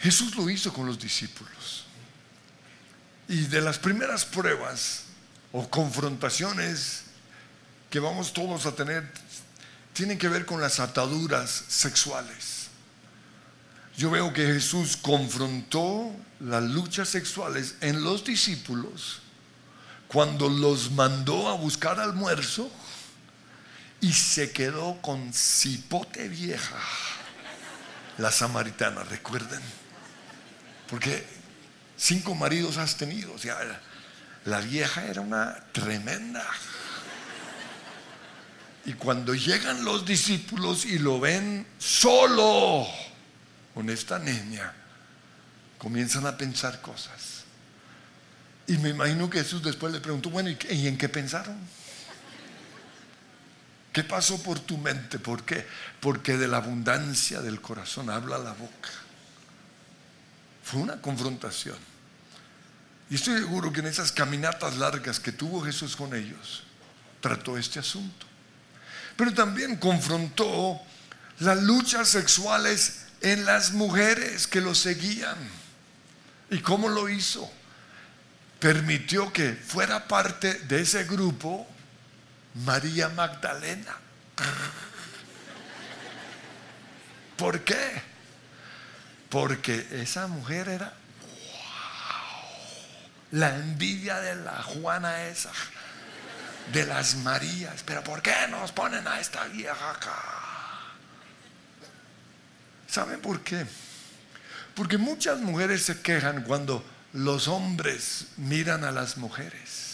Jesús 0.00 0.36
lo 0.36 0.48
hizo 0.48 0.72
con 0.72 0.86
los 0.86 0.98
discípulos. 0.98 1.86
Y 3.28 3.46
de 3.46 3.60
las 3.60 3.78
primeras 3.78 4.24
pruebas 4.24 5.04
o 5.52 5.68
confrontaciones 5.68 7.04
que 7.90 8.00
vamos 8.00 8.32
todos 8.32 8.66
a 8.66 8.74
tener 8.74 9.10
tienen 9.92 10.18
que 10.18 10.28
ver 10.28 10.46
con 10.46 10.60
las 10.60 10.78
ataduras 10.78 11.50
sexuales. 11.68 12.68
Yo 13.96 14.10
veo 14.10 14.32
que 14.32 14.46
Jesús 14.46 14.96
confrontó 14.96 16.14
las 16.38 16.62
luchas 16.62 17.08
sexuales 17.08 17.74
en 17.80 18.04
los 18.04 18.24
discípulos 18.24 19.22
cuando 20.08 20.48
los 20.48 20.90
mandó 20.92 21.48
a 21.48 21.54
buscar 21.54 22.00
almuerzo 22.00 22.70
y 24.00 24.12
se 24.12 24.52
quedó 24.52 25.00
con 25.02 25.32
cipote 25.32 26.28
vieja, 26.28 26.78
la 28.16 28.32
samaritana, 28.32 29.04
recuerden, 29.04 29.60
porque 30.88 31.26
cinco 31.96 32.34
maridos 32.34 32.78
has 32.78 32.96
tenido, 32.96 33.32
o 33.34 33.38
sea, 33.38 33.56
la 34.46 34.60
vieja 34.60 35.04
era 35.04 35.20
una 35.20 35.62
tremenda. 35.72 36.46
Y 38.86 38.94
cuando 38.94 39.34
llegan 39.34 39.84
los 39.84 40.06
discípulos 40.06 40.86
y 40.86 40.98
lo 40.98 41.20
ven 41.20 41.66
solo 41.76 42.86
con 43.74 43.90
esta 43.90 44.18
niña, 44.18 44.72
comienzan 45.76 46.26
a 46.26 46.38
pensar 46.38 46.80
cosas. 46.80 47.37
Y 48.68 48.76
me 48.76 48.90
imagino 48.90 49.30
que 49.30 49.38
Jesús 49.38 49.62
después 49.62 49.92
le 49.92 50.00
preguntó, 50.00 50.28
bueno, 50.28 50.50
¿y 50.50 50.86
en 50.86 50.98
qué 50.98 51.08
pensaron? 51.08 51.56
¿Qué 53.94 54.04
pasó 54.04 54.40
por 54.42 54.60
tu 54.60 54.76
mente? 54.76 55.18
¿Por 55.18 55.42
qué? 55.44 55.66
Porque 56.00 56.36
de 56.36 56.46
la 56.46 56.58
abundancia 56.58 57.40
del 57.40 57.62
corazón 57.62 58.10
habla 58.10 58.36
la 58.36 58.52
boca. 58.52 58.90
Fue 60.62 60.80
una 60.80 61.00
confrontación. 61.00 61.78
Y 63.08 63.14
estoy 63.14 63.38
seguro 63.38 63.72
que 63.72 63.80
en 63.80 63.86
esas 63.86 64.12
caminatas 64.12 64.76
largas 64.76 65.18
que 65.18 65.32
tuvo 65.32 65.62
Jesús 65.62 65.96
con 65.96 66.14
ellos, 66.14 66.64
trató 67.22 67.56
este 67.56 67.78
asunto. 67.78 68.26
Pero 69.16 69.32
también 69.32 69.76
confrontó 69.76 70.78
las 71.38 71.62
luchas 71.62 72.06
sexuales 72.08 73.06
en 73.22 73.46
las 73.46 73.72
mujeres 73.72 74.46
que 74.46 74.60
lo 74.60 74.74
seguían. 74.74 75.38
¿Y 76.50 76.58
cómo 76.58 76.90
lo 76.90 77.08
hizo? 77.08 77.50
Permitió 78.58 79.32
que 79.32 79.52
fuera 79.52 80.08
parte 80.08 80.54
de 80.54 80.80
ese 80.80 81.04
grupo 81.04 81.66
María 82.54 83.08
Magdalena. 83.08 83.96
¿Por 87.36 87.60
qué? 87.60 88.02
Porque 89.28 89.86
esa 89.92 90.26
mujer 90.26 90.68
era 90.68 90.92
la 93.30 93.54
envidia 93.54 94.18
de 94.20 94.34
la 94.36 94.62
Juana 94.62 95.26
esa, 95.26 95.52
de 96.72 96.84
las 96.86 97.16
Marías. 97.16 97.82
Pero 97.84 98.02
¿por 98.02 98.22
qué 98.22 98.34
nos 98.50 98.72
ponen 98.72 99.06
a 99.06 99.20
esta 99.20 99.44
vieja 99.44 99.90
acá? 99.90 100.16
¿Saben 102.88 103.20
por 103.20 103.40
qué? 103.42 103.66
Porque 104.74 104.98
muchas 104.98 105.38
mujeres 105.38 105.82
se 105.84 106.00
quejan 106.00 106.42
cuando 106.42 106.84
los 107.12 107.48
hombres 107.48 108.26
miran 108.36 108.84
a 108.84 108.90
las 108.90 109.16
mujeres. 109.16 109.88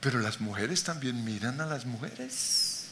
Pero 0.00 0.20
las 0.20 0.40
mujeres 0.40 0.84
también 0.84 1.24
miran 1.24 1.60
a 1.60 1.66
las 1.66 1.86
mujeres. 1.86 2.86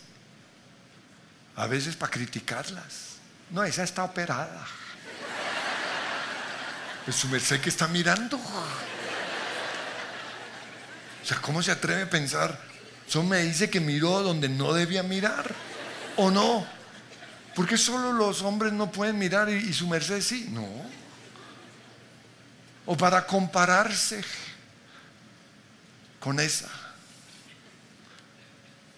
A 1.57 1.67
veces 1.67 1.97
para 1.97 2.11
criticarlas. 2.11 3.17
No, 3.51 3.63
esa 3.63 3.83
está 3.83 4.05
operada. 4.05 4.67
Es 7.07 7.17
su 7.17 7.29
merced 7.29 7.61
que 7.61 7.69
está 7.69 7.87
mirando. 7.89 8.39
O 11.23 11.27
sea, 11.27 11.39
¿cómo 11.43 11.63
se 11.63 11.71
atreve 11.71 12.03
a 12.03 12.11
pensar? 12.11 12.59
Eso 13.07 13.23
me 13.23 13.43
dice 13.43 13.69
que 13.69 13.81
miró 13.81 14.23
donde 14.23 14.49
no 14.49 14.73
debía 14.73 15.03
mirar. 15.03 15.55
¿O 16.17 16.31
no? 16.31 16.67
Porque 17.55 17.77
solo 17.77 18.13
los 18.13 18.43
hombres 18.43 18.73
no 18.73 18.91
pueden 18.91 19.19
mirar 19.19 19.51
y, 19.51 19.73
su 19.73 19.87
merced 19.87 20.21
sí. 20.23 20.49
No. 20.51 20.67
O 22.87 22.97
para 22.97 23.27
compararse 23.27 24.25
con 26.19 26.41
esa. 26.41 26.69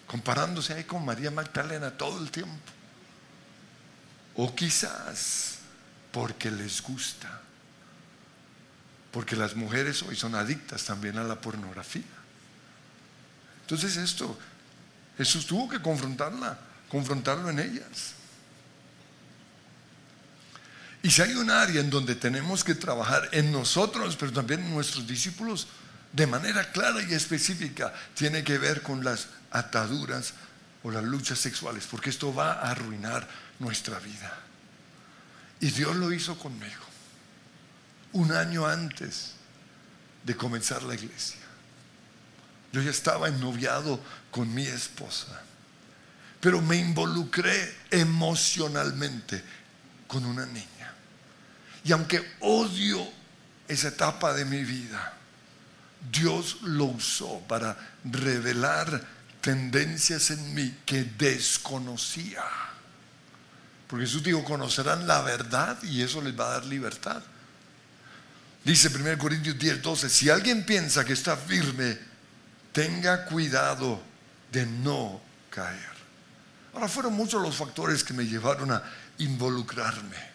Comparándose 0.07 0.73
ahí 0.73 0.83
con 0.83 1.05
María 1.05 1.31
Magdalena 1.31 1.91
todo 1.91 2.19
el 2.21 2.31
tiempo. 2.31 2.71
O 4.35 4.53
quizás 4.55 5.59
porque 6.11 6.49
les 6.49 6.81
gusta. 6.81 7.41
Porque 9.11 9.35
las 9.35 9.55
mujeres 9.55 10.01
hoy 10.03 10.15
son 10.15 10.35
adictas 10.35 10.83
también 10.83 11.17
a 11.17 11.23
la 11.23 11.39
pornografía. 11.39 12.03
Entonces 13.61 13.97
esto, 13.97 14.37
Jesús 15.17 15.47
tuvo 15.47 15.69
que 15.69 15.81
confrontarla, 15.81 16.59
confrontarlo 16.89 17.49
en 17.49 17.59
ellas. 17.59 18.14
Y 21.05 21.11
si 21.11 21.21
hay 21.21 21.35
un 21.35 21.51
área 21.51 21.81
en 21.81 21.91
donde 21.91 22.15
tenemos 22.15 22.63
que 22.63 22.73
trabajar 22.73 23.29
en 23.31 23.51
nosotros, 23.51 24.15
pero 24.15 24.33
también 24.33 24.61
en 24.61 24.73
nuestros 24.73 25.05
discípulos, 25.05 25.67
de 26.11 26.25
manera 26.25 26.71
clara 26.71 26.99
y 27.03 27.13
específica, 27.13 27.93
tiene 28.15 28.43
que 28.43 28.57
ver 28.57 28.81
con 28.81 29.05
las 29.05 29.27
ataduras 29.51 30.33
o 30.81 30.89
las 30.89 31.03
luchas 31.03 31.37
sexuales, 31.37 31.85
porque 31.85 32.09
esto 32.09 32.33
va 32.33 32.53
a 32.53 32.71
arruinar 32.71 33.27
nuestra 33.59 33.99
vida. 33.99 34.35
Y 35.59 35.69
Dios 35.69 35.95
lo 35.95 36.11
hizo 36.11 36.39
conmigo, 36.39 36.83
un 38.13 38.31
año 38.31 38.65
antes 38.65 39.33
de 40.23 40.35
comenzar 40.35 40.81
la 40.81 40.95
iglesia. 40.95 41.41
Yo 42.73 42.81
ya 42.81 42.89
estaba 42.89 43.27
ennoviado 43.27 43.99
con 44.31 44.51
mi 44.51 44.65
esposa, 44.65 45.39
pero 46.41 46.63
me 46.63 46.77
involucré 46.77 47.77
emocionalmente 47.91 49.43
con 50.07 50.25
una 50.25 50.47
niña. 50.47 50.74
Y 51.85 51.91
aunque 51.91 52.35
odio 52.39 53.07
esa 53.67 53.89
etapa 53.89 54.33
de 54.33 54.43
mi 54.43 54.63
vida, 54.63 55.13
Dios 56.11 56.57
lo 56.63 56.85
usó 56.85 57.39
para 57.47 57.77
revelar 58.03 59.05
tendencias 59.39 60.31
en 60.31 60.55
mí 60.55 60.79
que 60.83 61.03
desconocía. 61.03 62.43
Porque 63.87 64.07
Jesús 64.07 64.23
dijo, 64.23 64.43
conocerán 64.43 65.05
la 65.05 65.21
verdad 65.21 65.81
y 65.83 66.01
eso 66.01 66.21
les 66.21 66.37
va 66.37 66.47
a 66.47 66.53
dar 66.53 66.65
libertad. 66.65 67.21
Dice 68.63 68.87
1 68.87 69.19
Corintios 69.19 69.59
10, 69.59 69.83
12, 69.83 70.09
si 70.09 70.27
alguien 70.31 70.65
piensa 70.65 71.05
que 71.05 71.13
está 71.13 71.37
firme, 71.37 71.99
tenga 72.71 73.25
cuidado 73.25 74.01
de 74.51 74.65
no 74.65 75.21
caer. 75.51 75.93
Ahora 76.73 76.87
fueron 76.87 77.13
muchos 77.13 77.43
los 77.43 77.55
factores 77.55 78.03
que 78.03 78.15
me 78.15 78.25
llevaron 78.25 78.71
a 78.71 78.81
involucrarme 79.19 80.34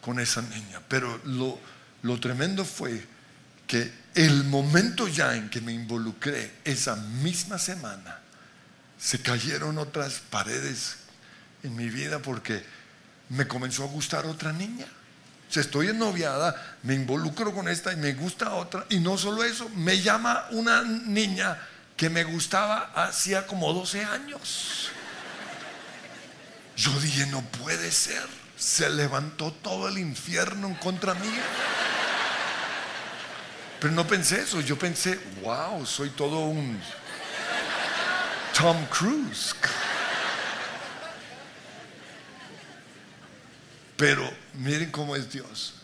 con 0.00 0.20
esa 0.20 0.42
niña. 0.42 0.80
Pero 0.88 1.20
lo, 1.24 1.58
lo 2.02 2.20
tremendo 2.20 2.64
fue 2.64 3.06
que 3.66 3.92
el 4.14 4.44
momento 4.44 5.06
ya 5.06 5.36
en 5.36 5.48
que 5.48 5.60
me 5.60 5.72
involucré, 5.72 6.52
esa 6.64 6.96
misma 6.96 7.58
semana, 7.58 8.18
se 8.98 9.22
cayeron 9.22 9.78
otras 9.78 10.20
paredes 10.30 10.96
en 11.62 11.76
mi 11.76 11.88
vida 11.88 12.18
porque 12.18 12.62
me 13.28 13.46
comenzó 13.46 13.84
a 13.84 13.86
gustar 13.86 14.26
otra 14.26 14.52
niña. 14.52 14.86
Si 15.48 15.60
estoy 15.60 15.88
ennoviada, 15.88 16.78
me 16.82 16.94
involucro 16.94 17.52
con 17.52 17.68
esta 17.68 17.92
y 17.92 17.96
me 17.96 18.12
gusta 18.12 18.54
otra. 18.54 18.86
Y 18.88 19.00
no 19.00 19.18
solo 19.18 19.42
eso, 19.42 19.68
me 19.70 20.00
llama 20.00 20.46
una 20.50 20.82
niña 20.82 21.58
que 21.96 22.08
me 22.08 22.24
gustaba 22.24 22.92
hacía 22.94 23.46
como 23.46 23.72
12 23.72 24.04
años. 24.04 24.90
Yo 26.76 26.98
dije, 27.00 27.26
no 27.26 27.42
puede 27.42 27.90
ser 27.92 28.39
se 28.60 28.88
levantó 28.90 29.50
todo 29.52 29.88
el 29.88 29.96
infierno 29.98 30.68
en 30.68 30.74
contra 30.74 31.14
mía. 31.14 31.42
Pero 33.80 33.94
no 33.94 34.06
pensé 34.06 34.42
eso, 34.42 34.60
yo 34.60 34.78
pensé, 34.78 35.18
wow, 35.42 35.86
soy 35.86 36.10
todo 36.10 36.40
un 36.40 36.78
Tom 38.56 38.84
Cruise. 38.86 39.54
Pero 43.96 44.30
miren 44.54 44.90
cómo 44.90 45.16
es 45.16 45.32
Dios. 45.32 45.76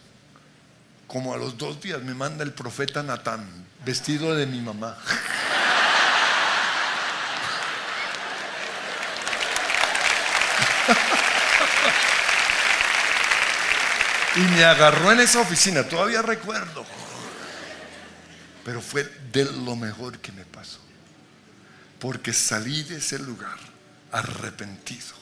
Como 1.06 1.32
a 1.32 1.38
los 1.38 1.56
dos 1.56 1.80
días 1.80 2.02
me 2.02 2.12
manda 2.12 2.44
el 2.44 2.52
profeta 2.52 3.02
Natán, 3.02 3.48
vestido 3.86 4.34
de 4.34 4.44
mi 4.44 4.60
mamá. 4.60 4.98
Y 14.36 14.40
me 14.40 14.64
agarró 14.64 15.12
en 15.12 15.20
esa 15.20 15.40
oficina, 15.40 15.82
todavía 15.84 16.20
recuerdo. 16.20 16.84
Pero 18.64 18.82
fue 18.82 19.04
de 19.32 19.44
lo 19.44 19.76
mejor 19.76 20.18
que 20.18 20.30
me 20.32 20.44
pasó. 20.44 20.78
Porque 21.98 22.32
salí 22.32 22.82
de 22.82 22.98
ese 22.98 23.18
lugar 23.18 23.56
arrepentido. 24.12 25.14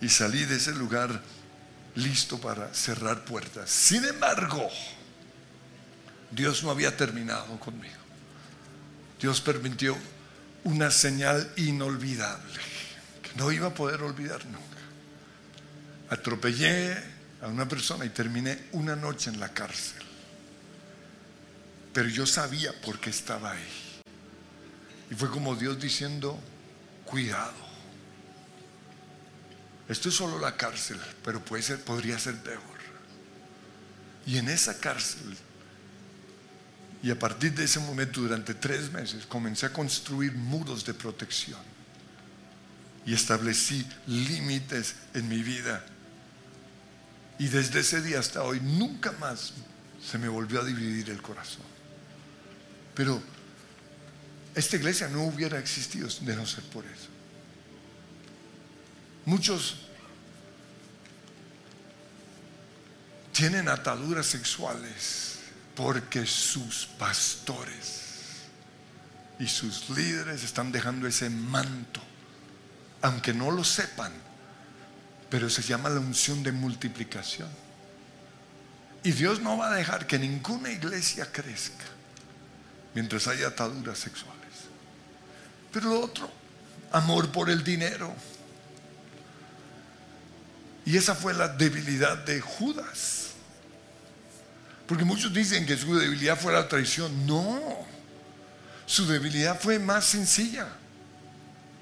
Y 0.00 0.08
salí 0.08 0.44
de 0.44 0.56
ese 0.56 0.72
lugar 0.72 1.20
listo 1.96 2.40
para 2.40 2.72
cerrar 2.72 3.24
puertas. 3.24 3.68
Sin 3.68 4.04
embargo, 4.04 4.68
Dios 6.30 6.62
no 6.62 6.70
había 6.70 6.96
terminado 6.96 7.58
conmigo. 7.58 7.94
Dios 9.20 9.40
permitió 9.40 9.96
una 10.64 10.90
señal 10.90 11.52
inolvidable 11.56 12.60
que 13.22 13.30
no 13.36 13.50
iba 13.50 13.68
a 13.68 13.74
poder 13.74 14.02
olvidar 14.02 14.44
nunca. 14.46 14.62
Atropellé 16.10 17.11
a 17.42 17.48
una 17.48 17.68
persona 17.68 18.04
y 18.04 18.10
terminé 18.10 18.66
una 18.72 18.94
noche 18.94 19.28
en 19.28 19.40
la 19.40 19.48
cárcel. 19.48 20.02
Pero 21.92 22.08
yo 22.08 22.24
sabía 22.24 22.72
por 22.80 23.00
qué 23.00 23.10
estaba 23.10 23.52
ahí. 23.52 24.02
Y 25.10 25.14
fue 25.14 25.28
como 25.28 25.56
Dios 25.56 25.78
diciendo, 25.78 26.38
cuidado. 27.04 27.52
Esto 29.88 30.08
es 30.08 30.14
solo 30.14 30.38
la 30.38 30.56
cárcel, 30.56 30.98
pero 31.24 31.44
puede 31.44 31.62
ser, 31.62 31.82
podría 31.82 32.18
ser 32.18 32.36
peor. 32.36 32.62
Y 34.24 34.38
en 34.38 34.48
esa 34.48 34.78
cárcel, 34.78 35.36
y 37.02 37.10
a 37.10 37.18
partir 37.18 37.52
de 37.54 37.64
ese 37.64 37.80
momento, 37.80 38.20
durante 38.20 38.54
tres 38.54 38.92
meses, 38.92 39.26
comencé 39.26 39.66
a 39.66 39.72
construir 39.72 40.32
muros 40.32 40.86
de 40.86 40.94
protección. 40.94 41.60
Y 43.04 43.12
establecí 43.12 43.84
límites 44.06 44.94
en 45.12 45.28
mi 45.28 45.42
vida 45.42 45.84
y 47.42 47.48
desde 47.48 47.80
ese 47.80 48.00
día 48.00 48.20
hasta 48.20 48.44
hoy 48.44 48.60
nunca 48.60 49.10
más 49.18 49.52
se 50.00 50.16
me 50.16 50.28
volvió 50.28 50.60
a 50.60 50.64
dividir 50.64 51.10
el 51.10 51.20
corazón. 51.20 51.64
Pero 52.94 53.20
esta 54.54 54.76
iglesia 54.76 55.08
no 55.08 55.24
hubiera 55.24 55.58
existido 55.58 56.08
de 56.20 56.36
no 56.36 56.46
ser 56.46 56.62
por 56.62 56.84
eso. 56.84 57.08
Muchos 59.24 59.88
tienen 63.32 63.68
ataduras 63.68 64.26
sexuales 64.26 65.40
porque 65.74 66.24
sus 66.26 66.86
pastores 66.96 68.02
y 69.40 69.48
sus 69.48 69.90
líderes 69.90 70.44
están 70.44 70.70
dejando 70.70 71.08
ese 71.08 71.28
manto, 71.28 72.00
aunque 73.00 73.34
no 73.34 73.50
lo 73.50 73.64
sepan, 73.64 74.12
pero 75.32 75.48
se 75.48 75.62
llama 75.62 75.88
la 75.88 75.98
unción 75.98 76.42
de 76.42 76.52
multiplicación. 76.52 77.48
Y 79.02 79.12
Dios 79.12 79.40
no 79.40 79.56
va 79.56 79.72
a 79.72 79.74
dejar 79.74 80.06
que 80.06 80.18
ninguna 80.18 80.70
iglesia 80.70 81.32
crezca 81.32 81.86
mientras 82.92 83.26
haya 83.28 83.46
ataduras 83.46 83.98
sexuales. 83.98 84.36
Pero 85.72 85.88
lo 85.88 86.00
otro, 86.00 86.30
amor 86.90 87.32
por 87.32 87.48
el 87.48 87.64
dinero. 87.64 88.14
Y 90.84 90.98
esa 90.98 91.14
fue 91.14 91.32
la 91.32 91.48
debilidad 91.48 92.18
de 92.26 92.38
Judas. 92.42 93.28
Porque 94.86 95.06
muchos 95.06 95.32
dicen 95.32 95.64
que 95.64 95.78
su 95.78 95.96
debilidad 95.96 96.38
fue 96.38 96.52
la 96.52 96.68
traición. 96.68 97.26
No, 97.26 97.86
su 98.84 99.06
debilidad 99.06 99.58
fue 99.58 99.78
más 99.78 100.04
sencilla. 100.04 100.68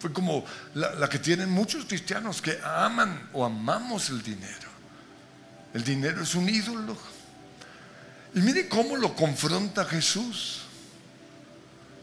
Fue 0.01 0.13
como 0.15 0.45
la, 0.75 1.09
que 1.11 1.19
tienen 1.19 1.51
muchos 1.51 1.85
cristianos 1.85 2.41
que 2.41 2.59
aman 2.65 3.29
o 3.35 3.45
amamos 3.45 4.09
el 4.09 4.23
dinero. 4.23 4.71
El 5.75 5.85
dinero 5.85 6.23
es 6.23 6.35
un 6.35 6.49
ídolo. 6.49 6.97
Y 8.35 8.41
mire 8.41 8.67
cómo 8.67 8.97
lo 8.97 9.15
confronta 9.15 9.85
Jesús. 9.85 10.63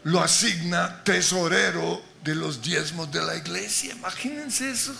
Lo 0.04 0.22
asigna 0.22 1.02
tesorero 1.02 2.00
de 2.22 2.36
los 2.36 2.62
diezmos 2.62 3.10
de 3.10 3.20
la 3.20 3.34
iglesia. 3.34 3.94
Imagínense 3.94 4.70
eso. 4.70 4.94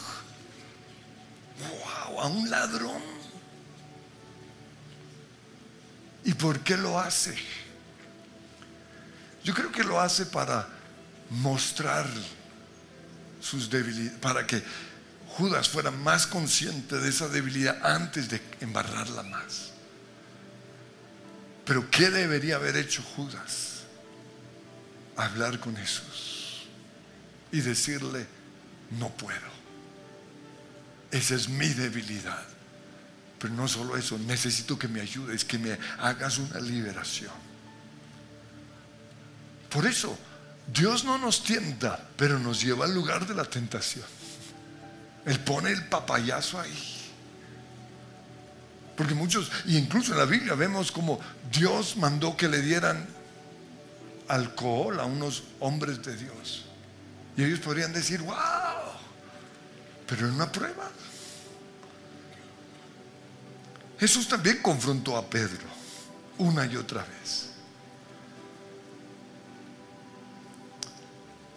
Wow, 1.60 2.20
a 2.20 2.26
un 2.26 2.50
ladrón. 2.50 3.02
¿Y 6.24 6.34
por 6.34 6.58
qué 6.60 6.76
lo 6.76 6.98
hace? 6.98 7.36
Yo 9.44 9.54
creo 9.54 9.70
que 9.70 9.84
lo 9.84 10.00
hace 10.00 10.26
para 10.26 10.68
mostrar 11.30 12.06
sus 13.40 13.70
debilidades, 13.70 14.18
para 14.20 14.46
que 14.46 14.62
Judas 15.28 15.68
fuera 15.68 15.90
más 15.90 16.26
consciente 16.26 16.98
de 16.98 17.08
esa 17.08 17.28
debilidad 17.28 17.78
antes 17.84 18.28
de 18.28 18.40
embarrarla 18.60 19.22
más. 19.22 19.70
Pero 21.64 21.90
¿qué 21.90 22.10
debería 22.10 22.56
haber 22.56 22.76
hecho 22.76 23.02
Judas? 23.14 23.82
Hablar 25.16 25.60
con 25.60 25.76
Jesús 25.76 26.66
y 27.52 27.60
decirle, 27.60 28.26
no 28.98 29.10
puedo. 29.10 29.58
Esa 31.10 31.34
es 31.34 31.48
mi 31.48 31.68
debilidad. 31.68 32.44
Pero 33.38 33.54
no 33.54 33.68
solo 33.68 33.96
eso, 33.96 34.18
necesito 34.18 34.78
que 34.78 34.88
me 34.88 35.00
ayudes, 35.00 35.44
que 35.44 35.58
me 35.58 35.78
hagas 35.98 36.38
una 36.38 36.60
liberación. 36.60 37.32
Por 39.70 39.86
eso, 39.86 40.18
Dios 40.72 41.04
no 41.04 41.18
nos 41.18 41.42
tienta, 41.42 42.08
pero 42.16 42.38
nos 42.38 42.60
lleva 42.62 42.84
al 42.84 42.94
lugar 42.94 43.26
de 43.26 43.34
la 43.34 43.44
tentación. 43.44 44.04
Él 45.24 45.40
pone 45.40 45.70
el 45.70 45.86
papayazo 45.86 46.60
ahí. 46.60 46.94
Porque 48.96 49.14
muchos, 49.14 49.50
y 49.66 49.76
incluso 49.76 50.12
en 50.12 50.18
la 50.18 50.24
Biblia 50.24 50.54
vemos 50.54 50.90
como 50.90 51.20
Dios 51.52 51.96
mandó 51.96 52.36
que 52.36 52.48
le 52.48 52.60
dieran 52.60 53.06
alcohol 54.28 55.00
a 55.00 55.04
unos 55.04 55.44
hombres 55.60 56.02
de 56.02 56.16
Dios. 56.16 56.64
Y 57.36 57.44
ellos 57.44 57.60
podrían 57.60 57.92
decir, 57.92 58.20
wow, 58.22 58.34
pero 60.06 60.26
en 60.26 60.34
una 60.34 60.50
prueba. 60.50 60.90
Jesús 64.00 64.28
también 64.28 64.60
confrontó 64.62 65.16
a 65.16 65.28
Pedro 65.28 65.66
una 66.38 66.66
y 66.66 66.76
otra 66.76 67.04
vez. 67.04 67.50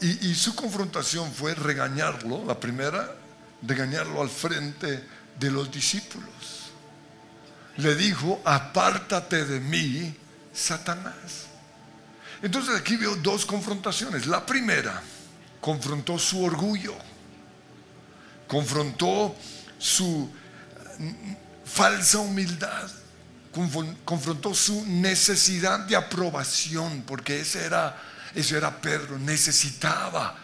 Y, 0.02 0.34
su 0.34 0.56
confrontación 0.56 1.32
fue 1.32 1.54
regañarlo, 1.54 2.44
la 2.46 2.60
primera, 2.60 3.16
regañarlo 3.62 4.22
al 4.22 4.30
frente 4.30 5.04
de 5.40 5.52
los 5.52 5.72
discípulos 5.72 6.62
le 7.78 7.96
dijo, 7.96 8.42
apártate 8.46 9.46
de 9.46 9.60
mí, 9.60 10.16
Satanás. 10.54 11.48
Entonces 12.42 12.76
aquí 12.76 12.96
veo 12.96 13.16
dos 13.18 13.46
confrontaciones. 13.46 14.28
La 14.28 14.46
primera, 14.46 15.02
confrontó 15.60 16.18
su 16.18 16.44
orgullo, 16.44 16.96
confrontó 18.48 19.36
su 19.78 20.30
mm, 20.98 21.34
falsa 21.66 22.20
humildad, 22.20 22.90
confrontó 24.06 24.54
su 24.54 24.86
necesidad 24.86 25.80
de 25.82 25.96
aprobación, 25.96 27.04
porque 27.06 27.42
ese 27.42 27.66
era, 27.66 27.98
eso 28.36 28.58
era 28.58 28.82
Pedro, 28.82 29.18
necesitaba 29.20 30.36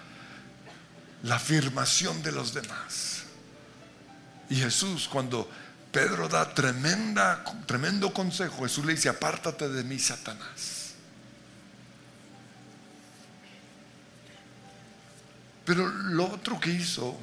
la 1.23 1.35
afirmación 1.35 2.21
de 2.23 2.31
los 2.31 2.53
demás. 2.53 3.23
Y 4.49 4.55
Jesús 4.55 5.07
cuando 5.07 5.49
Pedro 5.91 6.27
da 6.27 6.53
tremenda, 6.53 7.43
tremendo 7.65 8.13
consejo. 8.13 8.63
Jesús 8.63 8.85
le 8.85 8.93
dice, 8.93 9.09
apártate 9.09 9.67
de 9.69 9.83
mí, 9.83 9.97
Satanás. 9.97 10.93
Pero 15.65 15.87
lo 15.87 16.25
otro 16.25 16.59
que 16.59 16.69
hizo, 16.69 17.17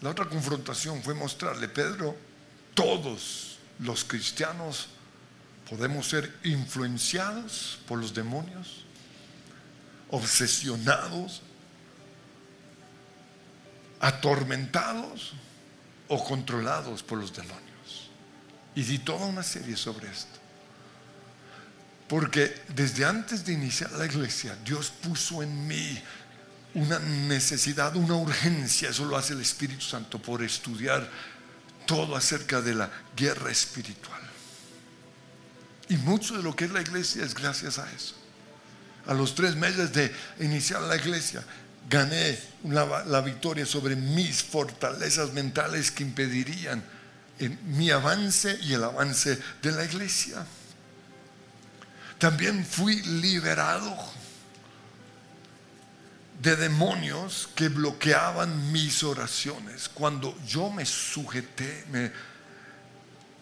la 0.00 0.10
otra 0.10 0.24
confrontación 0.24 1.02
fue 1.02 1.14
mostrarle, 1.14 1.68
Pedro, 1.68 2.16
todos 2.74 3.58
los 3.78 4.04
cristianos 4.04 4.88
podemos 5.68 6.08
ser 6.08 6.34
influenciados 6.44 7.78
por 7.86 7.98
los 7.98 8.14
demonios, 8.14 8.81
obsesionados, 10.12 11.42
atormentados 13.98 15.32
o 16.08 16.22
controlados 16.22 17.02
por 17.02 17.18
los 17.18 17.32
demonios. 17.32 18.10
Y 18.74 18.82
di 18.84 18.98
toda 18.98 19.26
una 19.26 19.42
serie 19.42 19.76
sobre 19.76 20.08
esto. 20.10 20.38
Porque 22.08 22.62
desde 22.68 23.04
antes 23.04 23.44
de 23.44 23.54
iniciar 23.54 23.90
la 23.92 24.06
iglesia, 24.06 24.56
Dios 24.64 24.90
puso 24.90 25.42
en 25.42 25.66
mí 25.66 26.02
una 26.74 26.98
necesidad, 26.98 27.96
una 27.96 28.14
urgencia, 28.14 28.90
eso 28.90 29.06
lo 29.06 29.16
hace 29.16 29.32
el 29.32 29.40
Espíritu 29.40 29.82
Santo, 29.82 30.20
por 30.20 30.42
estudiar 30.42 31.08
todo 31.86 32.14
acerca 32.14 32.60
de 32.60 32.74
la 32.74 32.90
guerra 33.16 33.50
espiritual. 33.50 34.20
Y 35.88 35.96
mucho 35.96 36.36
de 36.36 36.42
lo 36.42 36.54
que 36.54 36.66
es 36.66 36.70
la 36.70 36.82
iglesia 36.82 37.24
es 37.24 37.34
gracias 37.34 37.78
a 37.78 37.90
eso. 37.92 38.21
A 39.06 39.14
los 39.14 39.34
tres 39.34 39.56
meses 39.56 39.92
de 39.92 40.12
iniciar 40.40 40.82
la 40.82 40.96
iglesia, 40.96 41.42
gané 41.88 42.38
la, 42.64 43.20
victoria 43.20 43.66
sobre 43.66 43.96
mis 43.96 44.42
fortalezas 44.42 45.32
mentales 45.32 45.90
que 45.90 46.04
impedirían 46.04 46.82
en 47.38 47.76
mi 47.76 47.90
avance 47.90 48.58
y 48.62 48.74
el 48.74 48.84
avance 48.84 49.38
de 49.60 49.72
la 49.72 49.84
iglesia. 49.84 50.46
También 52.18 52.64
fui 52.64 53.02
liberado 53.02 53.96
de 56.40 56.56
demonios 56.56 57.48
que 57.54 57.68
bloqueaban 57.68 58.72
mis 58.72 59.02
oraciones. 59.02 59.88
Cuando 59.88 60.36
yo 60.46 60.70
me 60.70 60.86
sujeté, 60.86 61.84
me 61.90 62.12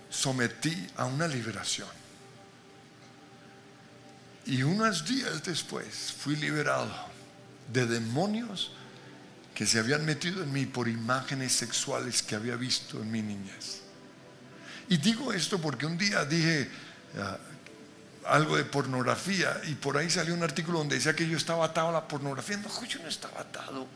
sometí 0.09 0.87
a 0.97 1.05
una 1.05 1.29
liberación. 1.29 2.00
Y 4.47 4.63
unos 4.63 5.05
días 5.05 5.43
después 5.45 6.15
fui 6.19 6.37
liberado 6.37 6.91
de 7.73 7.87
demonios 7.87 8.73
que 9.55 9.67
se 9.67 9.79
habían 9.79 10.05
metido 10.05 10.43
en 10.43 10.53
mí 10.53 10.67
por 10.67 10.89
imágenes 10.89 11.53
sexuales 11.53 12.23
que 12.23 12.35
había 12.35 12.57
visto 12.57 13.01
en 13.01 13.11
mi 13.11 13.23
niñez. 13.23 13.83
Y 14.89 14.97
digo 14.97 15.33
esto 15.33 15.61
porque 15.61 15.87
un 15.87 15.99
día 15.99 16.25
dije 16.25 16.69
ah, 17.19 17.39
algo 18.27 18.57
de 18.57 18.65
pornografía 18.65 19.61
y 19.69 19.75
por 19.75 19.97
ahí 19.97 20.11
salió 20.11 20.35
un 20.35 20.43
artículo 20.43 20.79
donde 20.79 20.97
decía 20.97 21.15
que 21.15 21.29
yo 21.29 21.37
estaba 21.37 21.67
atado 21.67 21.91
a 21.91 21.93
la 21.93 22.09
pornografía. 22.09 22.57
No, 22.57 22.85
yo 22.85 23.01
no 23.01 23.09
estaba 23.09 23.41
atado. 23.41 23.87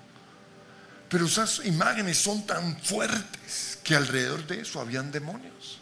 Pero 1.08 1.26
esas 1.26 1.64
imágenes 1.64 2.18
son 2.18 2.46
tan 2.46 2.76
fuertes 2.80 3.78
que 3.82 3.94
alrededor 3.94 4.46
de 4.46 4.60
eso 4.60 4.80
habían 4.80 5.10
demonios. 5.10 5.78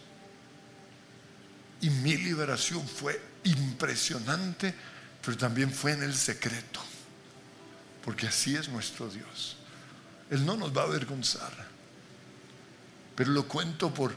Y 1.80 1.90
mi 1.90 2.16
liberación 2.16 2.86
fue 2.86 3.20
impresionante, 3.44 4.74
pero 5.24 5.36
también 5.36 5.70
fue 5.72 5.92
en 5.92 6.02
el 6.02 6.14
secreto. 6.14 6.80
Porque 8.04 8.26
así 8.26 8.56
es 8.56 8.68
nuestro 8.68 9.08
Dios. 9.08 9.56
Él 10.30 10.44
no 10.44 10.56
nos 10.56 10.76
va 10.76 10.82
a 10.82 10.86
avergonzar. 10.86 11.52
Pero 13.14 13.30
lo 13.30 13.46
cuento 13.46 13.92
por 13.92 14.14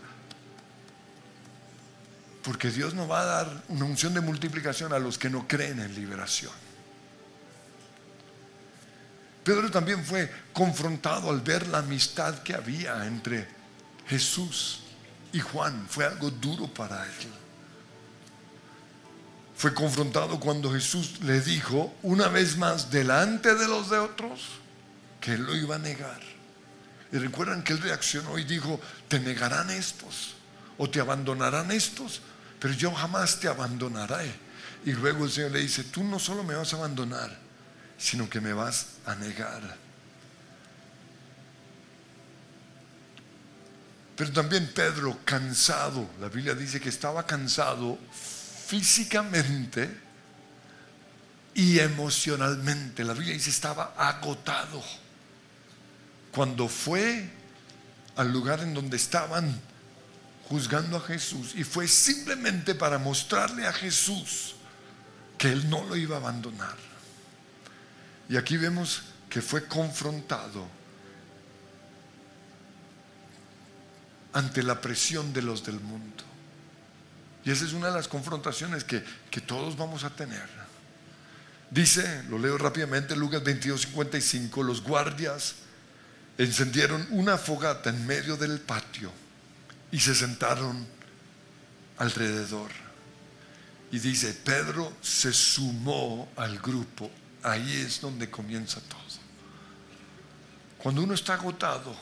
porque 2.43 2.69
Dios 2.69 2.93
no 2.93 3.07
va 3.07 3.21
a 3.21 3.25
dar 3.25 3.63
una 3.69 3.85
unción 3.85 4.13
de 4.13 4.21
multiplicación 4.21 4.93
a 4.93 4.99
los 4.99 5.17
que 5.17 5.31
no 5.31 5.47
creen 5.47 5.79
en 5.79 5.95
liberación. 5.95 6.53
Pedro 9.43 9.71
también 9.71 10.05
fue 10.05 10.31
confrontado 10.53 11.31
al 11.31 11.41
ver 11.41 11.67
la 11.67 11.79
amistad 11.79 12.43
que 12.43 12.53
había 12.53 13.05
entre 13.07 13.47
Jesús 14.07 14.81
y 15.33 15.39
Juan 15.39 15.87
fue 15.89 16.05
algo 16.05 16.29
duro 16.29 16.67
para 16.67 17.03
él. 17.05 17.44
Fue 19.57 19.73
confrontado 19.73 20.39
cuando 20.39 20.71
Jesús 20.71 21.21
le 21.21 21.39
dijo 21.39 21.93
una 22.03 22.27
vez 22.27 22.57
más 22.57 22.91
delante 22.91 23.55
de 23.55 23.67
los 23.67 23.89
de 23.89 23.97
otros 23.97 24.41
que 25.21 25.33
él 25.33 25.43
lo 25.43 25.55
iba 25.55 25.75
a 25.75 25.79
negar. 25.79 26.19
Y 27.11 27.17
recuerdan 27.17 27.63
que 27.63 27.73
él 27.73 27.81
reaccionó 27.81 28.37
y 28.37 28.43
dijo, 28.43 28.79
te 29.07 29.19
negarán 29.19 29.69
estos 29.69 30.35
o 30.77 30.89
te 30.89 30.99
abandonarán 30.99 31.71
estos, 31.71 32.21
pero 32.59 32.73
yo 32.73 32.91
jamás 32.91 33.39
te 33.39 33.47
abandonaré. 33.47 34.33
Y 34.85 34.91
luego 34.91 35.25
el 35.25 35.31
Señor 35.31 35.51
le 35.51 35.59
dice, 35.59 35.85
tú 35.85 36.03
no 36.03 36.19
solo 36.19 36.43
me 36.43 36.55
vas 36.55 36.73
a 36.73 36.77
abandonar, 36.77 37.35
sino 37.97 38.29
que 38.29 38.41
me 38.41 38.51
vas 38.51 38.87
a 39.05 39.15
negar. 39.15 39.77
Pero 44.15 44.31
también 44.31 44.69
Pedro, 44.73 45.17
cansado, 45.25 46.09
la 46.19 46.29
Biblia 46.29 46.53
dice 46.53 46.79
que 46.79 46.89
estaba 46.89 47.25
cansado 47.25 47.97
físicamente 48.65 49.89
y 51.53 51.79
emocionalmente. 51.79 53.03
La 53.03 53.13
Biblia 53.13 53.33
dice 53.33 53.49
estaba 53.49 53.93
agotado. 53.97 54.83
Cuando 56.31 56.67
fue 56.67 57.29
al 58.15 58.31
lugar 58.31 58.61
en 58.61 58.73
donde 58.73 58.97
estaban 58.97 59.59
juzgando 60.49 60.97
a 60.97 61.01
Jesús 61.01 61.53
y 61.55 61.63
fue 61.63 61.87
simplemente 61.87 62.75
para 62.75 62.97
mostrarle 62.97 63.65
a 63.65 63.73
Jesús 63.73 64.55
que 65.37 65.51
él 65.51 65.69
no 65.69 65.83
lo 65.85 65.95
iba 65.95 66.17
a 66.17 66.19
abandonar. 66.19 66.75
Y 68.29 68.37
aquí 68.37 68.57
vemos 68.57 69.03
que 69.29 69.41
fue 69.41 69.67
confrontado 69.67 70.67
ante 74.33 74.63
la 74.63 74.81
presión 74.81 75.31
de 75.31 75.41
los 75.41 75.63
del 75.63 75.79
mundo. 75.79 76.34
Y 77.45 77.51
esa 77.51 77.63
es 77.63 77.73
una 77.73 77.87
de 77.87 77.93
las 77.93 78.07
confrontaciones 78.07 78.83
que, 78.83 79.03
todos 79.41 79.77
vamos 79.77 80.03
a 80.03 80.09
tener. 80.09 80.49
Dice, 81.69 82.23
lo 82.29 82.39
leo 82.39 82.57
rápidamente, 82.57 83.15
Lucas 83.15 83.43
22, 83.43 83.81
55, 83.81 84.63
los 84.63 84.81
guardias 84.81 85.55
encendieron 86.37 87.05
una 87.11 87.37
fogata 87.37 87.91
en 87.91 88.05
medio 88.07 88.35
del 88.35 88.59
patio 88.59 89.11
y 89.91 89.99
se 89.99 90.15
sentaron 90.15 90.87
alrededor. 91.97 92.71
Y 93.91 93.99
dice, 93.99 94.33
Pedro 94.33 94.91
se 95.01 95.31
sumó 95.31 96.31
al 96.35 96.57
grupo. 96.59 97.11
Ahí 97.43 97.81
es 97.85 98.01
donde 98.01 98.29
comienza 98.29 98.81
todo. 98.81 99.05
Cuando 100.79 101.03
uno 101.03 101.13
está 101.13 101.35
agotado, 101.35 101.95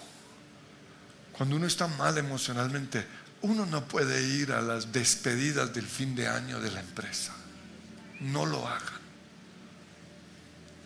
cuando 1.34 1.56
uno 1.56 1.66
está 1.66 1.88
mal 1.88 2.18
emocionalmente, 2.18 3.06
uno 3.44 3.66
no 3.66 3.86
puede 3.86 4.24
ir 4.24 4.54
a 4.54 4.62
las 4.62 4.92
despedidas 4.92 5.74
del 5.74 5.86
fin 5.86 6.16
de 6.16 6.28
año 6.28 6.62
de 6.62 6.72
la 6.72 6.80
empresa. 6.80 7.34
No 8.22 8.46
lo 8.46 8.66
hagan. 8.68 9.02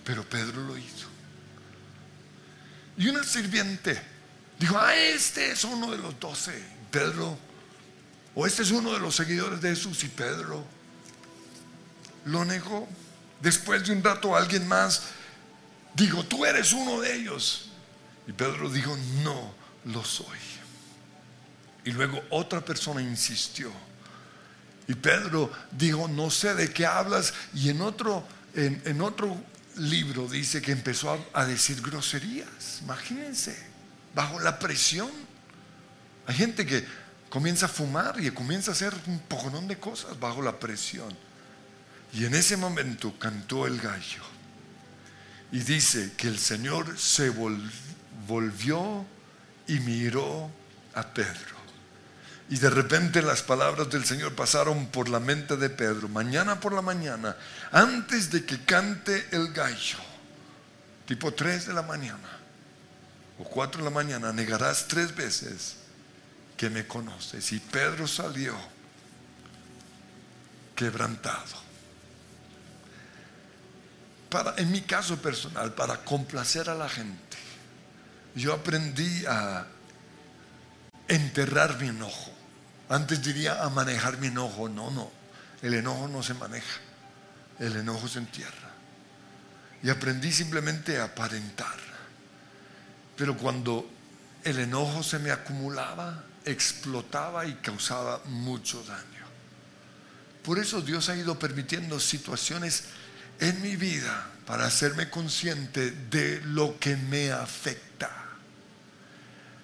Pero 0.04 0.28
Pedro 0.28 0.64
lo 0.64 0.76
hizo. 0.76 1.08
Y 2.98 3.08
una 3.10 3.24
sirviente 3.24 4.02
dijo, 4.60 4.76
ah, 4.76 4.96
este 4.96 5.52
es 5.52 5.64
uno 5.66 5.92
de 5.92 6.00
los 6.00 6.20
doce. 6.20 6.52
Pedro, 6.90 7.38
o 8.34 8.48
este 8.48 8.64
es 8.64 8.72
uno 8.72 8.92
de 8.92 9.00
los 9.00 9.16
seguidores 9.16 9.62
de 9.62 9.70
Jesús. 9.70 10.04
Y 10.04 10.08
Pedro 10.08 10.66
lo 12.26 12.44
negó. 12.44 12.88
Después 13.40 13.86
de 13.86 13.92
un 13.92 14.04
rato 14.04 14.36
alguien 14.36 14.68
más 14.68 15.04
dijo, 15.94 16.26
tú 16.26 16.44
eres 16.44 16.74
uno 16.74 17.02
de 17.02 17.14
ellos. 17.18 17.70
Y 18.26 18.32
Pedro 18.32 18.68
dijo, 18.68 18.98
no 19.24 19.54
lo 19.86 20.04
soy. 20.04 20.57
Y 21.88 21.94
luego 21.94 22.22
otra 22.32 22.60
persona 22.60 23.02
insistió. 23.02 23.72
Y 24.90 24.94
Pedro 24.96 25.50
dijo, 25.72 26.10
no 26.10 26.30
sé 26.30 26.54
de 26.54 26.74
qué 26.74 26.86
hablas. 26.86 27.34
Y 27.54 27.70
en 27.70 27.80
otro, 27.80 28.28
en, 28.54 29.02
otro 29.02 29.42
libro 29.78 30.28
dice 30.28 30.62
que 30.62 30.74
empezó 30.74 31.18
a, 31.34 31.46
decir 31.46 31.82
groserías. 31.82 32.80
Imagínense, 32.82 33.58
bajo 34.14 34.38
la 34.42 34.60
presión. 34.60 35.10
Hay 36.26 36.36
gente 36.36 36.66
que 36.66 36.86
comienza 37.30 37.68
a 37.68 37.70
fumar 37.70 38.20
y 38.20 38.32
comienza 38.32 38.72
a 38.72 38.74
hacer 38.74 38.94
un 39.06 39.20
poconón 39.20 39.70
de 39.70 39.80
cosas 39.80 40.20
bajo 40.20 40.42
la 40.42 40.60
presión. 40.60 41.16
Y 42.12 42.26
en 42.26 42.36
ese 42.36 42.58
momento 42.58 43.18
cantó 43.18 43.66
el 43.66 43.80
gallo. 43.80 44.24
Y 45.54 45.60
dice 45.60 46.12
que 46.18 46.28
el 46.28 46.38
Señor 46.38 47.00
se 47.00 47.30
volvió 47.30 49.06
y 49.68 49.80
miró 49.80 50.52
a 50.94 51.04
Pedro. 51.14 51.57
Y 52.50 52.58
de 52.58 52.70
repente 52.70 53.22
las 53.22 53.44
palabras 53.44 53.90
del 53.90 54.06
Señor 54.06 54.34
pasaron 54.34 54.88
por 54.88 55.10
la 55.10 55.20
mente 55.20 55.58
de 55.58 55.70
Pedro. 55.70 56.08
Mañana 56.08 56.60
por 56.60 56.72
la 56.74 56.82
mañana, 56.82 57.36
antes 57.72 58.32
de 58.32 58.46
que 58.46 58.64
cante 58.64 59.28
el 59.32 59.52
gallo, 59.52 59.98
tipo 61.06 61.34
3 61.34 61.68
de 61.68 61.74
la 61.74 61.82
mañana 61.82 62.40
o 63.38 63.44
4 63.44 63.80
de 63.80 63.84
la 63.84 63.94
mañana, 63.94 64.32
negarás 64.32 64.88
tres 64.88 65.14
veces 65.14 65.76
que 66.56 66.70
me 66.70 66.88
conoces. 66.88 67.52
Y 67.52 67.60
Pedro 67.60 68.08
salió 68.08 68.56
quebrantado. 70.74 71.68
Para, 74.30 74.56
en 74.58 74.72
mi 74.72 74.82
caso 74.82 75.18
personal, 75.22 75.74
para 75.74 75.98
complacer 76.04 76.70
a 76.70 76.76
la 76.76 76.88
gente, 76.88 77.38
yo 78.36 78.54
aprendí 78.54 79.26
a 79.26 79.68
enterrar 81.08 81.80
mi 81.80 81.90
enojo. 81.90 82.37
Antes 82.90 83.22
diría 83.22 83.64
a 83.64 83.70
manejar 83.70 84.18
mi 84.18 84.28
enojo. 84.28 84.70
No, 84.70 84.92
no. 84.92 85.12
El 85.62 85.74
enojo 85.74 86.08
no 86.08 86.24
se 86.24 86.34
maneja. 86.34 86.80
El 87.60 87.76
enojo 87.76 88.08
se 88.08 88.20
entierra. 88.20 88.72
Y 89.84 89.90
aprendí 89.90 90.32
simplemente 90.32 91.00
a 91.00 91.06
aparentar. 91.06 91.78
Pero 93.16 93.36
cuando 93.38 93.90
el 94.44 94.60
enojo 94.60 95.04
se 95.04 95.20
me 95.20 95.32
acumulaba, 95.32 96.24
explotaba 96.46 97.46
y 97.46 97.56
causaba 97.56 98.22
mucho 98.26 98.84
daño. 98.84 99.26
Por 100.44 100.60
eso 100.60 100.82
Dios 100.82 101.10
ha 101.10 101.16
ido 101.16 101.38
permitiendo 101.38 102.00
situaciones 102.00 102.86
en 103.40 103.62
mi 103.62 103.76
vida 103.76 104.28
para 104.46 104.66
hacerme 104.66 105.10
consciente 105.10 105.92
de 105.92 106.42
lo 106.46 106.80
que 106.80 106.96
me 106.96 107.32
afecta. 107.32 108.10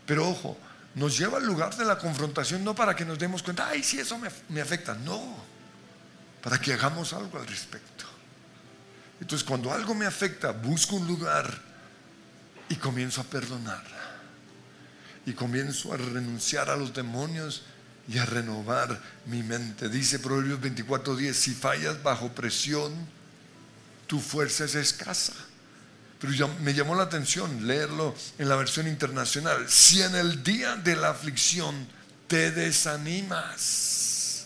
Pero 0.06 0.28
ojo, 0.28 0.58
nos 0.96 1.18
lleva 1.18 1.38
al 1.38 1.46
lugar 1.46 1.76
de 1.76 1.86
la 1.86 1.98
confrontación 1.98 2.64
no 2.64 2.76
para 2.76 2.96
que 2.96 3.06
nos 3.06 3.18
demos 3.18 3.42
cuenta, 3.42 3.68
ay, 3.68 3.84
sí, 3.84 4.00
eso 4.00 4.20
me, 4.50 4.62
afecta, 4.62 4.94
no, 4.94 5.38
para 6.42 6.60
que 6.60 6.74
hagamos 6.74 7.14
algo 7.14 7.40
al 7.40 7.48
respecto. 7.48 8.06
Entonces, 9.20 9.48
cuando 9.48 9.72
algo 9.72 9.96
me 9.96 10.06
afecta, 10.06 10.52
busco 10.52 10.98
un 10.98 11.08
lugar 11.08 11.62
y 12.70 12.76
comienzo 12.76 13.22
a 13.22 13.24
perdonar. 13.24 13.84
Y 15.26 15.34
comienzo 15.34 15.94
a 15.94 15.98
renunciar 15.98 16.70
a 16.70 16.76
los 16.76 16.94
demonios 16.94 17.64
y 18.10 18.18
a 18.18 18.26
renovar 18.26 19.02
mi 19.26 19.42
mente. 19.42 19.88
Dice 19.88 20.20
Proverbios 20.20 20.60
24:10, 20.60 21.34
si 21.34 21.54
fallas 21.54 22.04
bajo 22.04 22.34
presión, 22.34 22.94
tu 24.08 24.20
fuerza 24.20 24.66
es 24.66 24.76
escasa. 24.76 25.34
Pero 26.24 26.48
me 26.62 26.74
llamó 26.74 26.96
la 26.96 27.04
atención 27.04 27.68
leerlo 27.68 28.16
en 28.38 28.48
la 28.48 28.56
versión 28.56 28.88
internacional. 28.88 29.70
Si 29.70 30.02
en 30.02 30.16
el 30.16 30.42
día 30.42 30.78
de 30.78 30.96
la 30.96 31.10
aflicción 31.10 31.86
te 32.28 32.50
desanimas, 32.52 34.46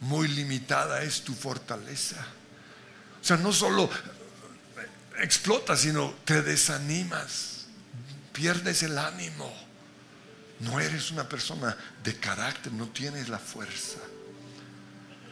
muy 0.00 0.28
limitada 0.28 1.02
es 1.02 1.20
tu 1.20 1.34
fortaleza. 1.34 2.16
O 3.20 3.24
sea, 3.24 3.36
no 3.36 3.52
solo 3.52 3.90
explotas, 5.20 5.80
sino 5.80 6.14
te 6.24 6.40
desanimas, 6.40 7.66
pierdes 8.32 8.82
el 8.82 8.96
ánimo. 8.96 9.54
No 10.60 10.80
eres 10.80 11.10
una 11.10 11.28
persona 11.28 11.76
de 12.02 12.16
carácter, 12.16 12.72
no 12.72 12.88
tienes 12.88 13.28
la 13.28 13.38
fuerza. 13.38 13.98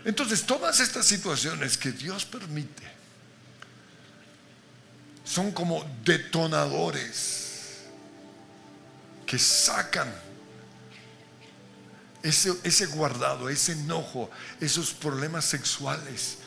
Entonces, 0.05 0.45
todas 0.45 0.80
estas 0.80 1.07
situaciones 1.07 1.78
que 1.78 1.93
Dios 1.93 2.26
permite, 2.26 2.99
son 5.31 5.53
como 5.53 5.85
detonadores 6.05 7.83
que 9.24 9.39
sacan 9.39 10.12
ese, 12.20 12.53
ese, 12.64 12.87
guardado, 12.87 13.49
ese 13.49 13.72
enojo, 13.72 14.28
esos 14.61 14.93
problemas 14.93 15.45
sexuales, 15.45 16.39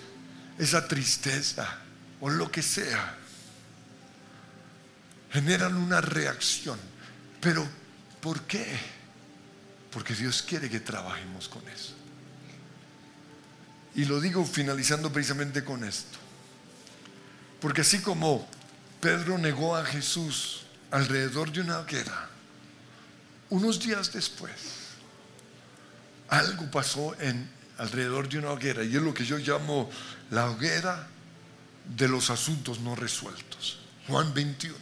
esa 0.58 0.86
tristeza 0.86 1.78
o 2.20 2.30
lo 2.30 2.52
que 2.52 2.62
sea. 2.62 3.16
Generan 5.32 5.78
una 5.78 6.02
reacción. 6.02 6.78
Pero, 7.40 7.66
¿por 8.20 8.42
qué? 8.42 8.68
Porque 9.92 10.14
Dios 10.14 10.44
quiere 10.44 10.70
que 10.70 10.82
trabajemos 10.82 11.48
con 11.48 11.66
eso. 11.70 11.94
Y 13.96 14.04
lo 14.04 14.20
digo 14.20 14.44
finalizando 14.44 15.10
precisamente 15.10 15.64
con 15.64 15.86
esto. 15.86 16.18
Porque 17.62 17.80
así 17.80 18.00
como 18.00 18.46
Pedro 19.04 19.38
negó 19.38 19.76
a 19.76 19.84
Jesús 19.84 20.62
alrededor 20.90 21.52
de 21.52 21.60
una 21.60 21.80
hoguera. 21.80 22.30
Unos 23.50 23.78
días 23.78 24.14
después, 24.14 24.54
algo 26.30 26.72
pasó 26.72 27.14
en, 27.20 27.52
alrededor 27.80 28.30
de 28.30 28.38
una 28.38 28.52
hoguera 28.52 28.82
y 28.82 28.96
es 28.96 29.02
lo 29.02 29.14
que 29.14 29.26
yo 29.26 29.38
llamo 29.40 29.90
la 30.32 30.50
hoguera 30.50 31.06
de 31.98 32.08
los 32.08 32.30
asuntos 32.30 32.80
no 32.80 32.96
resueltos. 32.96 33.80
Juan 34.08 34.34
21. 34.34 34.74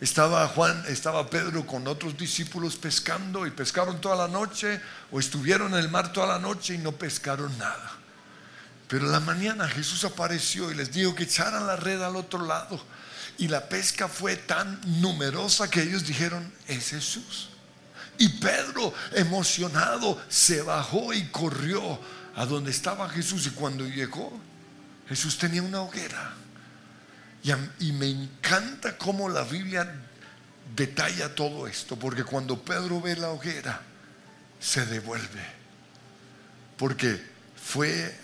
Estaba 0.00 0.46
Juan, 0.46 0.84
estaba 0.86 1.28
Pedro 1.28 1.66
con 1.66 1.88
otros 1.88 2.16
discípulos 2.16 2.76
pescando 2.76 3.48
y 3.48 3.50
pescaron 3.50 4.00
toda 4.00 4.14
la 4.14 4.28
noche 4.28 4.80
o 5.10 5.18
estuvieron 5.18 5.72
en 5.72 5.80
el 5.80 5.88
mar 5.88 6.12
toda 6.12 6.28
la 6.28 6.38
noche 6.38 6.76
y 6.76 6.78
no 6.78 6.92
pescaron 6.92 7.58
nada. 7.58 8.01
Pero 8.92 9.06
la 9.06 9.20
mañana 9.20 9.66
Jesús 9.66 10.04
apareció 10.04 10.70
y 10.70 10.74
les 10.74 10.92
dijo 10.92 11.14
que 11.14 11.22
echaran 11.22 11.66
la 11.66 11.76
red 11.76 12.02
al 12.02 12.14
otro 12.14 12.44
lado. 12.44 12.78
Y 13.38 13.48
la 13.48 13.66
pesca 13.66 14.06
fue 14.06 14.36
tan 14.36 14.78
numerosa 15.00 15.70
que 15.70 15.80
ellos 15.80 16.06
dijeron, 16.06 16.52
es 16.68 16.90
Jesús. 16.90 17.48
Y 18.18 18.28
Pedro, 18.28 18.92
emocionado, 19.12 20.22
se 20.28 20.60
bajó 20.60 21.14
y 21.14 21.24
corrió 21.28 21.98
a 22.36 22.44
donde 22.44 22.70
estaba 22.70 23.08
Jesús. 23.08 23.46
Y 23.46 23.50
cuando 23.52 23.86
llegó, 23.86 24.30
Jesús 25.08 25.38
tenía 25.38 25.62
una 25.62 25.80
hoguera. 25.80 26.34
Y, 27.78 27.92
me 27.92 28.10
encanta 28.10 28.98
cómo 28.98 29.30
la 29.30 29.44
Biblia 29.44 29.90
detalla 30.76 31.34
todo 31.34 31.66
esto, 31.66 31.98
porque 31.98 32.24
cuando 32.24 32.62
Pedro 32.62 33.00
ve 33.00 33.16
la 33.16 33.30
hoguera, 33.30 33.80
se 34.60 34.84
devuelve. 34.84 35.46
Porque 36.76 37.32
fue 37.56 38.20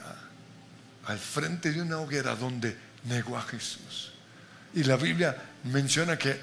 al 1.08 1.18
frente 1.18 1.72
de 1.72 1.80
una 1.80 1.98
hoguera 1.98 2.36
donde 2.36 2.76
negó 3.04 3.38
a 3.38 3.42
Jesús. 3.42 4.12
Y 4.74 4.84
la 4.84 4.96
Biblia 4.96 5.34
menciona 5.64 6.18
que 6.18 6.38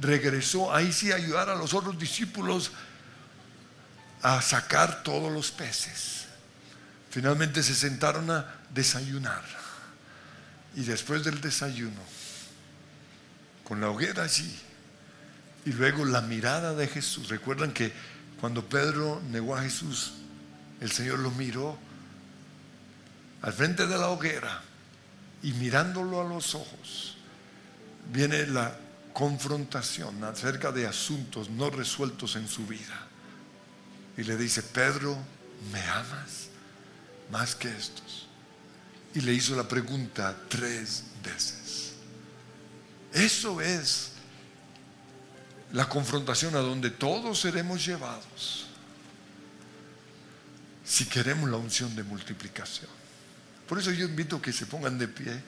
regresó 0.00 0.72
ahí 0.72 0.92
sí 0.92 1.10
a 1.10 1.16
ayudar 1.16 1.50
a 1.50 1.56
los 1.56 1.74
otros 1.74 1.98
discípulos 1.98 2.70
a 4.22 4.40
sacar 4.40 5.02
todos 5.02 5.32
los 5.32 5.50
peces. 5.50 6.26
Finalmente 7.10 7.60
se 7.64 7.74
sentaron 7.74 8.30
a 8.30 8.46
desayunar. 8.72 9.42
Y 10.76 10.82
después 10.82 11.24
del 11.24 11.40
desayuno, 11.40 12.00
con 13.64 13.80
la 13.80 13.90
hoguera 13.90 14.22
allí, 14.22 14.56
y 15.64 15.72
luego 15.72 16.04
la 16.04 16.20
mirada 16.20 16.72
de 16.74 16.86
Jesús. 16.86 17.28
Recuerdan 17.28 17.72
que 17.72 17.92
cuando 18.40 18.64
Pedro 18.64 19.20
negó 19.28 19.56
a 19.56 19.62
Jesús, 19.62 20.12
el 20.80 20.92
Señor 20.92 21.18
lo 21.18 21.32
miró 21.32 21.87
al 23.42 23.52
frente 23.52 23.86
de 23.86 23.98
la 23.98 24.08
hoguera 24.08 24.62
y 25.42 25.52
mirándolo 25.52 26.20
a 26.20 26.24
los 26.24 26.54
ojos, 26.54 27.16
viene 28.12 28.46
la 28.46 28.76
confrontación 29.12 30.22
acerca 30.24 30.72
de 30.72 30.86
asuntos 30.86 31.50
no 31.50 31.70
resueltos 31.70 32.36
en 32.36 32.48
su 32.48 32.66
vida. 32.66 33.06
Y 34.16 34.24
le 34.24 34.36
dice, 34.36 34.62
Pedro, 34.62 35.16
¿me 35.72 35.80
amas 35.82 36.48
más 37.30 37.54
que 37.54 37.68
estos? 37.68 38.26
Y 39.14 39.20
le 39.20 39.32
hizo 39.32 39.56
la 39.56 39.66
pregunta 39.66 40.36
tres 40.48 41.04
veces. 41.22 41.94
Eso 43.12 43.60
es 43.60 44.12
la 45.72 45.88
confrontación 45.88 46.54
a 46.56 46.60
donde 46.60 46.90
todos 46.90 47.40
seremos 47.40 47.84
llevados 47.84 48.66
si 50.84 51.04
queremos 51.04 51.50
la 51.50 51.58
unción 51.58 51.94
de 51.94 52.02
multiplicación. 52.02 52.88
Por 53.68 53.78
eso 53.78 53.90
yo 53.90 54.06
invito 54.06 54.36
a 54.36 54.42
que 54.42 54.52
se 54.52 54.64
pongan 54.64 54.98
de 54.98 55.06
pie. 55.06 55.42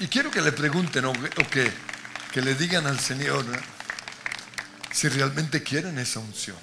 Y 0.00 0.06
quiero 0.08 0.30
que 0.30 0.42
le 0.42 0.52
pregunten 0.52 1.06
o, 1.06 1.12
que, 1.50 1.72
que, 2.30 2.42
le 2.42 2.54
digan 2.54 2.86
al 2.86 3.00
Señor 3.00 3.44
si 4.92 5.08
realmente 5.08 5.62
quieren 5.62 5.98
esa 5.98 6.20
unción. 6.20 6.58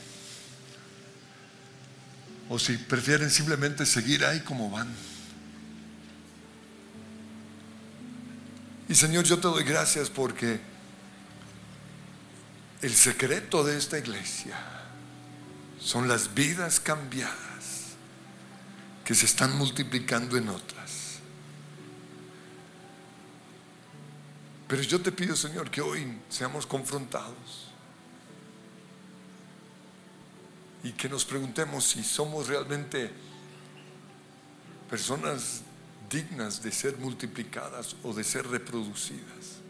O 2.48 2.60
si 2.60 2.78
prefieren 2.78 3.32
simplemente 3.32 3.88
seguir 3.88 4.24
ahí 4.24 4.42
como 4.42 4.70
van. 4.70 4.94
Y 8.88 8.94
Señor, 8.94 9.26
yo 9.26 9.38
te 9.38 9.48
doy 9.48 9.64
gracias 9.64 10.12
porque 10.12 10.62
el 12.84 12.94
secreto 12.94 13.64
de 13.64 13.78
esta 13.78 13.98
iglesia 13.98 14.56
son 15.80 16.08
las 16.08 16.34
vidas 16.34 16.80
cambiadas 16.80 17.96
que 19.04 19.14
se 19.14 19.26
están 19.26 19.58
multiplicando 19.58 20.38
en 20.38 20.50
otras. 20.50 21.20
Pero 24.68 24.82
yo 24.82 25.00
te 25.00 25.12
pido, 25.12 25.36
Señor, 25.36 25.70
que 25.70 25.82
hoy 25.82 26.18
seamos 26.28 26.66
confrontados 26.66 27.70
y 30.84 30.92
que 30.92 31.08
nos 31.08 31.24
preguntemos 31.24 31.84
si 31.84 32.04
somos 32.04 32.48
realmente 32.48 33.12
personas 34.90 35.62
dignas 36.10 36.62
de 36.62 36.72
ser 36.72 36.98
multiplicadas 36.98 37.96
o 38.04 38.14
de 38.14 38.24
ser 38.24 38.48
reproducidas. 38.48 39.62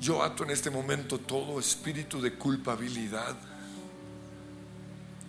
Yo 0.00 0.22
ato 0.22 0.44
en 0.44 0.50
este 0.50 0.70
momento 0.70 1.18
todo 1.18 1.60
espíritu 1.60 2.20
de 2.20 2.34
culpabilidad 2.34 3.36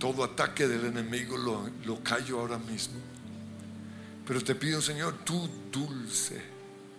todo 0.01 0.23
ataque 0.23 0.67
del 0.67 0.87
enemigo 0.87 1.37
lo, 1.37 1.69
lo 1.85 2.03
callo 2.03 2.39
ahora 2.39 2.57
mismo. 2.57 2.99
Pero 4.25 4.43
te 4.43 4.55
pido, 4.55 4.81
Señor, 4.81 5.19
tu 5.23 5.47
dulce 5.71 6.41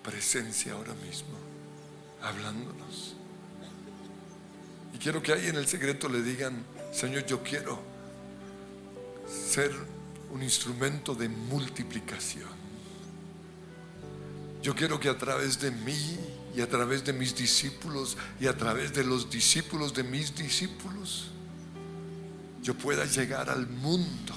presencia 0.04 0.74
ahora 0.74 0.94
mismo, 0.94 1.36
hablándonos. 2.22 3.16
Y 4.94 4.98
quiero 4.98 5.20
que 5.20 5.32
ahí 5.32 5.48
en 5.48 5.56
el 5.56 5.66
secreto 5.66 6.08
le 6.08 6.22
digan, 6.22 6.64
Señor, 6.92 7.26
yo 7.26 7.42
quiero 7.42 7.82
ser 9.26 9.72
un 10.30 10.40
instrumento 10.44 11.16
de 11.16 11.28
multiplicación. 11.28 12.50
Yo 14.62 14.76
quiero 14.76 15.00
que 15.00 15.08
a 15.08 15.18
través 15.18 15.58
de 15.58 15.72
mí 15.72 16.18
y 16.54 16.60
a 16.60 16.68
través 16.68 17.04
de 17.04 17.12
mis 17.12 17.34
discípulos 17.34 18.16
y 18.38 18.46
a 18.46 18.56
través 18.56 18.92
de 18.92 19.02
los 19.02 19.28
discípulos 19.28 19.92
de 19.92 20.04
mis 20.04 20.36
discípulos, 20.36 21.32
yo 22.62 22.74
pueda 22.74 23.04
llegar 23.04 23.50
al 23.50 23.66
mundo, 23.66 24.34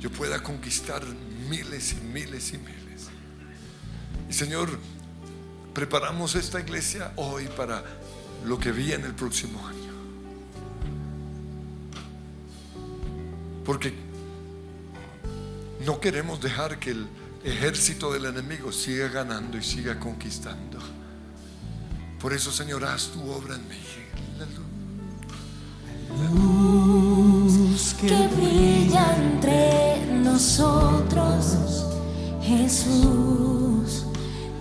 yo 0.00 0.10
pueda 0.10 0.42
conquistar 0.42 1.02
miles 1.48 1.92
y 1.92 2.04
miles 2.06 2.52
y 2.52 2.58
miles. 2.58 3.08
Y 4.28 4.32
Señor, 4.32 4.78
preparamos 5.72 6.34
esta 6.34 6.60
iglesia 6.60 7.12
hoy 7.16 7.48
para 7.56 7.84
lo 8.44 8.58
que 8.58 8.72
viene 8.72 9.06
el 9.06 9.14
próximo 9.14 9.66
año. 9.66 9.92
Porque 13.64 13.94
no 15.86 16.00
queremos 16.00 16.40
dejar 16.40 16.80
que 16.80 16.90
el 16.90 17.06
ejército 17.44 18.12
del 18.12 18.24
enemigo 18.24 18.72
siga 18.72 19.08
ganando 19.08 19.56
y 19.56 19.62
siga 19.62 19.98
conquistando. 20.00 20.78
Por 22.20 22.32
eso, 22.32 22.50
Señor, 22.50 22.84
haz 22.84 23.08
tu 23.08 23.30
obra 23.30 23.54
en 23.54 23.68
mí. 23.68 23.78
Que 27.72 28.28
brilla 28.28 29.16
entre 29.16 30.04
nosotros, 30.22 31.86
Jesús, 32.42 34.04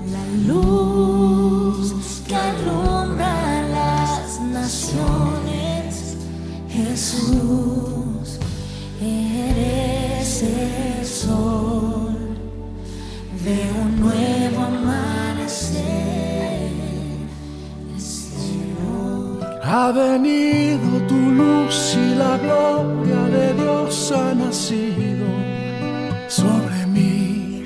la 0.10 0.26
luz 0.48 2.22
que 2.26 2.36
alumbra 2.36 3.64
las 3.70 4.40
naciones, 4.40 6.16
Jesús, 6.70 8.40
eres 9.02 10.44
el 10.44 11.06
sol 11.06 12.16
de 13.44 13.72
un 13.82 14.00
nuevo 14.00 14.62
amanecer. 14.62 16.12
Ha 19.64 19.92
venido 19.92 21.06
tu 21.08 21.16
luz 21.16 21.91
la 22.32 22.38
gloria 22.38 23.22
de 23.38 23.54
Dios 23.62 24.14
ha 24.16 24.34
nacido 24.34 25.28
sobre 26.28 26.86
mí. 26.88 27.66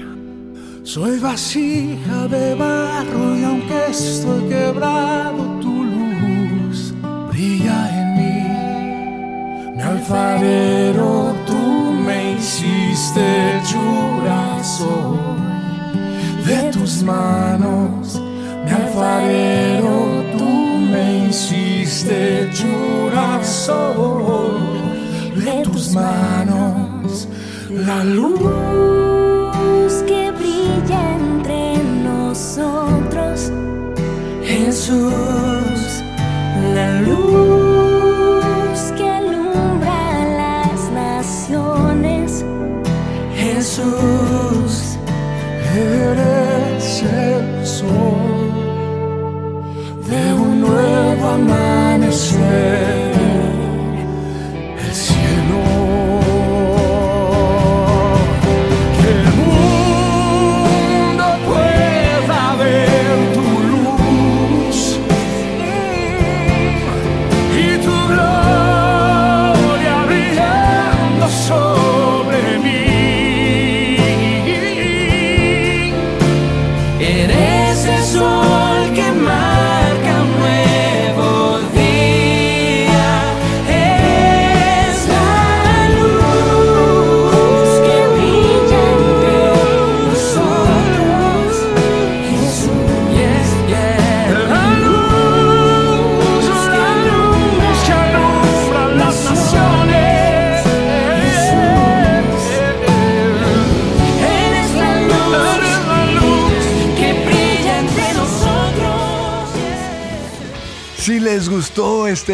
Soy 0.84 1.20
vasija 1.20 2.28
de 2.28 2.56
barro 2.56 3.38
y 3.38 3.44
aunque 3.44 3.80
estoy 3.90 4.44
quebrado, 4.50 5.44
tu 5.62 5.84
luz 5.84 6.94
brilla 7.32 7.80
en 8.00 8.08
mí. 8.20 9.76
Mi 9.76 9.82
alfarero, 9.82 11.36
tú 11.46 11.62
me 12.08 12.34
hiciste 12.34 13.26
churazo 13.70 14.96
de 16.48 16.72
tus 16.72 17.04
manos. 17.04 18.20
Mi 18.66 18.72
alfarero, 18.72 19.96
tú 20.36 20.50
me 20.92 21.28
hiciste 21.28 21.75
sol 23.44 24.56
de 25.36 25.64
tus 25.64 25.94
manos 25.94 27.28
la 27.70 28.04
luz 28.04 29.15